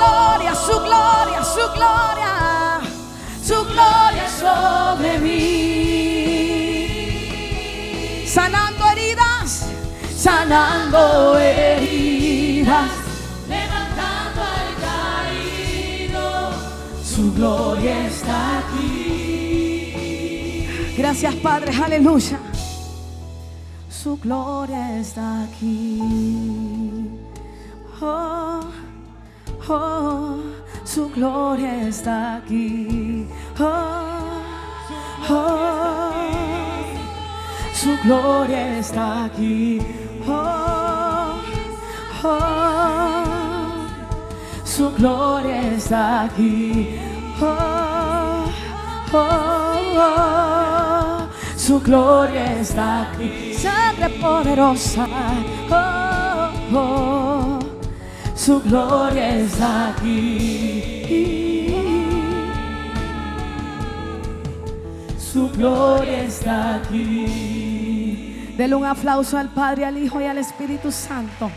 gloria, 0.06 0.56
su 0.56 0.80
gloria, 0.80 1.44
su 1.44 1.66
gloria, 1.76 2.82
su 3.42 3.66
gloria 3.66 4.28
sobre 4.30 5.20
mí. 5.20 5.42
Sanando 8.28 8.84
heridas, 8.92 9.68
sanando 10.16 11.38
heridas, 11.38 12.92
levantando 13.48 14.42
al 14.42 14.76
caído, 14.88 16.24
su 17.04 17.34
gloria 17.34 18.08
está 18.08 18.60
aquí. 18.60 20.06
Gracias 20.98 21.36
Padre, 21.36 21.72
aleluya. 21.84 22.40
Su 23.90 24.18
gloria 24.18 25.00
está 25.00 25.44
aquí. 25.44 26.00
Oh, 28.02 28.60
oh, 29.70 30.38
su 30.84 31.10
gloria 31.10 31.88
está 31.88 32.38
aquí. 32.38 33.28
Oh, 33.60 34.42
oh, 35.30 36.12
su 37.74 37.98
gloria 38.04 38.80
está 38.80 39.26
aquí. 39.26 39.82
Oh, 40.28 41.42
oh, 42.24 43.24
su 44.64 44.92
gloria 44.92 45.74
está 45.74 46.24
aquí. 46.26 47.00
Oh, 47.42 48.46
oh, 49.14 49.74
oh, 49.98 51.28
su 51.58 51.80
gloria 51.80 52.60
está 52.60 53.02
aquí. 53.04 53.54
Sangre 53.54 54.10
poderosa. 54.22 55.08
Oh, 55.70 56.50
oh, 56.74 57.35
su 58.36 58.62
gloria 58.62 59.38
está 59.38 59.90
aquí. 59.90 61.26
Su 65.18 65.50
gloria 65.52 66.24
está 66.24 66.76
aquí. 66.76 68.54
Dele 68.58 68.76
un 68.76 68.86
aplauso 68.86 69.38
al 69.38 69.50
Padre, 69.50 69.86
al 69.86 69.98
Hijo 69.98 70.22
y 70.22 70.26
al 70.26 70.38
Espíritu 70.38 70.92
Santo. 70.92 71.50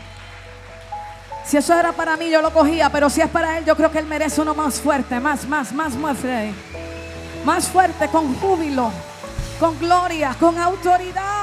Si 1.45 1.57
eso 1.57 1.73
era 1.73 1.91
para 1.93 2.15
mí, 2.17 2.29
yo 2.29 2.41
lo 2.41 2.51
cogía, 2.51 2.91
pero 2.91 3.09
si 3.09 3.21
es 3.21 3.29
para 3.29 3.57
Él, 3.57 3.65
yo 3.65 3.75
creo 3.75 3.91
que 3.91 3.99
Él 3.99 4.05
merece 4.05 4.41
uno 4.41 4.53
más 4.53 4.79
fuerte, 4.79 5.19
más, 5.19 5.47
más, 5.47 5.73
más, 5.73 5.95
más 5.95 6.17
fuerte. 6.17 6.53
Más 7.45 7.67
fuerte, 7.67 8.07
con 8.09 8.35
júbilo, 8.35 8.91
con 9.59 9.79
gloria, 9.79 10.35
con 10.39 10.57
autoridad. 10.57 11.38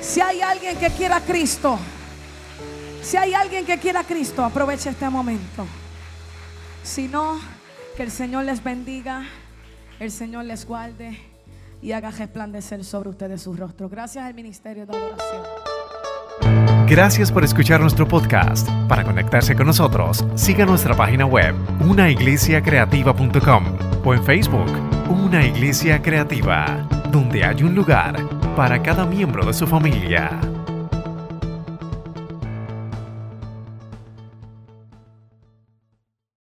Si 0.00 0.20
hay 0.20 0.40
alguien 0.40 0.76
que 0.76 0.88
quiera 0.90 1.16
a 1.16 1.20
Cristo, 1.20 1.78
si 3.02 3.16
hay 3.16 3.34
alguien 3.34 3.64
que 3.64 3.78
quiera 3.78 4.00
a 4.00 4.04
Cristo, 4.04 4.44
aproveche 4.44 4.90
este 4.90 5.08
momento. 5.08 5.66
Si 6.82 7.08
no, 7.08 7.38
que 7.96 8.02
el 8.02 8.10
Señor 8.10 8.44
les 8.44 8.62
bendiga, 8.62 9.24
el 9.98 10.10
Señor 10.10 10.44
les 10.44 10.66
guarde 10.66 11.18
y 11.82 11.92
haga 11.92 12.10
resplandecer 12.10 12.84
sobre 12.84 13.10
ustedes 13.10 13.42
su 13.42 13.54
rostro. 13.54 13.88
Gracias 13.88 14.24
al 14.24 14.34
Ministerio 14.34 14.86
de 14.86 14.96
Adoración. 14.96 15.42
Gracias 16.88 17.30
por 17.30 17.44
escuchar 17.44 17.80
nuestro 17.80 18.08
podcast. 18.08 18.68
Para 18.88 19.04
conectarse 19.04 19.54
con 19.54 19.66
nosotros, 19.66 20.24
siga 20.34 20.66
nuestra 20.66 20.96
página 20.96 21.24
web, 21.24 21.54
unaiglesiacreativa.com 21.80 23.64
o 24.04 24.14
en 24.14 24.24
Facebook, 24.24 24.70
Una 25.08 25.46
Iglesia 25.46 26.02
Creativa, 26.02 26.88
donde 27.10 27.44
hay 27.44 27.62
un 27.62 27.74
lugar 27.74 28.16
para 28.54 28.82
cada 28.82 29.04
miembro 29.04 29.44
de 29.44 29.52
su 29.52 29.66
familia. 29.66 30.49